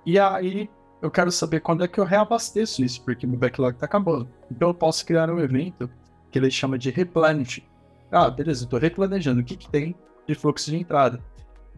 e 0.05 0.19
aí 0.19 0.71
eu 1.03 1.11
quero 1.11 1.31
saber 1.31 1.61
quando 1.61 1.85
é 1.85 1.89
que 1.89 1.99
eu 1.99 2.05
reabasteço 2.05 2.85
isso, 2.85 3.03
porque 3.03 3.27
meu 3.27 3.39
backlog 3.39 3.75
está 3.75 3.87
acabando. 3.87 4.29
Então 4.51 4.69
eu 4.69 4.75
posso 4.75 5.05
criar 5.05 5.31
um 5.31 5.39
evento 5.39 5.91
que 6.31 6.39
ele 6.39 6.51
chama 6.51 6.79
de 6.79 6.91
replenish, 6.91 7.63
ah, 8.11 8.31
beleza, 8.31 8.65
estou 8.65 8.79
replanejando 8.79 9.41
o 9.41 9.45
que, 9.45 9.57
que 9.57 9.69
tem 9.69 9.95
de 10.27 10.35
fluxo 10.35 10.71
de 10.71 10.77
entrada. 10.77 11.21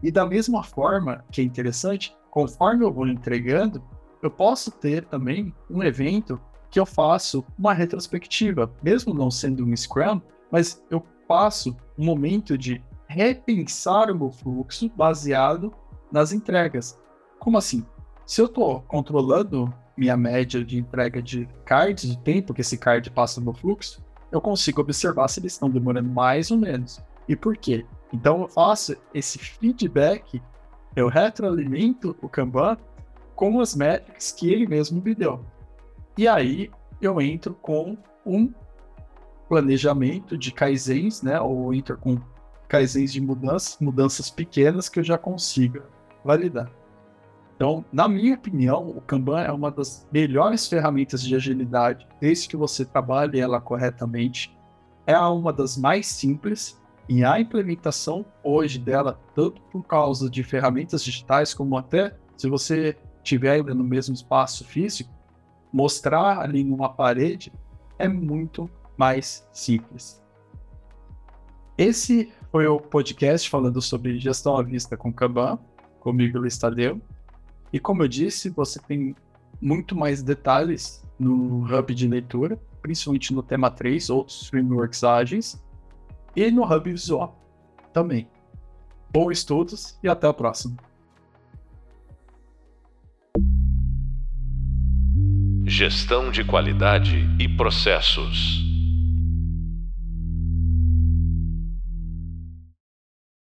E 0.01 0.11
da 0.11 0.25
mesma 0.25 0.63
forma, 0.63 1.23
que 1.31 1.41
é 1.41 1.43
interessante, 1.43 2.15
conforme 2.29 2.85
eu 2.85 2.91
vou 2.91 3.07
entregando, 3.07 3.83
eu 4.21 4.29
posso 4.29 4.71
ter 4.71 5.05
também 5.05 5.53
um 5.69 5.83
evento 5.83 6.39
que 6.69 6.79
eu 6.79 6.85
faço 6.85 7.43
uma 7.57 7.73
retrospectiva, 7.73 8.71
mesmo 8.81 9.13
não 9.13 9.31
sendo 9.31 9.65
um 9.65 9.75
Scrum, 9.75 10.21
mas 10.51 10.83
eu 10.89 11.03
passo 11.27 11.75
um 11.97 12.05
momento 12.05 12.57
de 12.57 12.83
repensar 13.09 14.11
o 14.11 14.15
meu 14.15 14.31
fluxo 14.31 14.87
baseado 14.95 15.73
nas 16.11 16.31
entregas. 16.31 16.97
Como 17.39 17.57
assim? 17.57 17.83
Se 18.25 18.39
eu 18.39 18.45
estou 18.45 18.81
controlando 18.81 19.73
minha 19.97 20.15
média 20.15 20.63
de 20.63 20.77
entrega 20.77 21.21
de 21.21 21.49
cards, 21.65 22.07
de 22.07 22.17
tempo 22.19 22.53
que 22.53 22.61
esse 22.61 22.77
card 22.77 23.09
passa 23.09 23.41
no 23.41 23.51
fluxo, 23.51 24.05
eu 24.31 24.39
consigo 24.39 24.81
observar 24.81 25.27
se 25.27 25.39
eles 25.39 25.53
estão 25.53 25.69
demorando 25.69 26.07
mais 26.07 26.51
ou 26.51 26.57
menos. 26.57 27.01
E 27.27 27.35
por 27.35 27.57
quê? 27.57 27.83
Então 28.13 28.41
eu 28.41 28.47
faço 28.47 28.95
esse 29.11 29.39
feedback, 29.39 30.39
eu 30.95 31.07
retroalimento 31.07 32.15
o 32.21 32.29
Kanban 32.29 32.77
com 33.35 33.59
as 33.59 33.75
métricas 33.75 34.31
que 34.31 34.51
ele 34.53 34.67
mesmo 34.67 35.01
me 35.01 35.15
deu. 35.15 35.43
E 36.15 36.27
aí 36.27 36.69
eu 37.01 37.19
entro 37.19 37.55
com 37.55 37.97
um 38.23 38.53
planejamento 39.47 40.37
de 40.37 40.51
kaizens, 40.51 41.23
né? 41.23 41.41
Ou 41.41 41.73
entro 41.73 41.97
com 41.97 42.19
kaizens 42.69 43.11
de 43.11 43.19
mudanças, 43.19 43.77
mudanças 43.81 44.29
pequenas 44.29 44.87
que 44.87 44.99
eu 44.99 45.03
já 45.03 45.17
consiga 45.17 45.83
validar. 46.23 46.71
Então, 47.55 47.83
na 47.91 48.07
minha 48.07 48.35
opinião, 48.35 48.87
o 48.87 49.01
Kanban 49.01 49.41
é 49.41 49.51
uma 49.51 49.69
das 49.69 50.07
melhores 50.13 50.67
ferramentas 50.67 51.21
de 51.21 51.35
agilidade, 51.35 52.07
desde 52.21 52.47
que 52.47 52.55
você 52.55 52.85
trabalhe 52.85 53.39
ela 53.39 53.59
corretamente. 53.59 54.57
É 55.05 55.17
uma 55.17 55.51
das 55.51 55.75
mais 55.75 56.07
simples 56.07 56.79
e 57.09 57.25
a 57.25 57.37
implementação 57.37 58.23
hoje 58.43 58.77
dela, 58.77 59.19
tanto 59.35 59.59
por 59.63 59.83
causa 59.83 60.29
de 60.29 60.43
ferramentas 60.43 61.03
digitais, 61.03 61.53
como 61.53 61.75
até 61.75 62.15
se 62.37 62.47
você 62.47 62.95
tiver 63.23 63.53
ainda 63.53 63.73
no 63.73 63.83
mesmo 63.83 64.13
espaço 64.13 64.63
físico, 64.63 65.11
mostrar 65.73 66.39
ali 66.39 66.63
numa 66.63 66.87
parede 66.87 67.51
é 67.97 68.07
muito 68.07 68.69
mais 68.95 69.45
simples. 69.51 70.23
Esse 71.77 72.31
foi 72.51 72.67
o 72.67 72.79
podcast 72.79 73.49
falando 73.49 73.81
sobre 73.81 74.19
gestão 74.19 74.57
à 74.57 74.63
vista 74.63 74.97
com 74.97 75.13
Kanban, 75.13 75.59
comigo 75.99 76.39
Luiz 76.39 76.57
Tadeu. 76.57 76.99
E 77.71 77.79
como 77.79 78.03
eu 78.03 78.07
disse, 78.07 78.49
você 78.49 78.79
tem 78.79 79.15
muito 79.61 79.95
mais 79.95 80.23
detalhes 80.23 81.03
no 81.19 81.65
Hub 81.65 81.93
de 81.93 82.07
leitura, 82.07 82.59
principalmente 82.81 83.33
no 83.33 83.43
tema 83.43 83.69
3, 83.69 84.09
outros 84.09 84.47
frameworks 84.47 85.03
ágeis, 85.03 85.61
e 86.35 86.49
no 86.49 86.63
Hub 86.63 86.89
Visual 86.89 87.37
também. 87.93 88.27
Bons 89.11 89.31
estudos 89.31 89.99
e 90.01 90.07
até 90.07 90.27
a 90.27 90.33
próxima. 90.33 90.75
Gestão 95.65 96.31
de 96.31 96.43
qualidade 96.43 97.27
e 97.39 97.47
processos. 97.47 98.68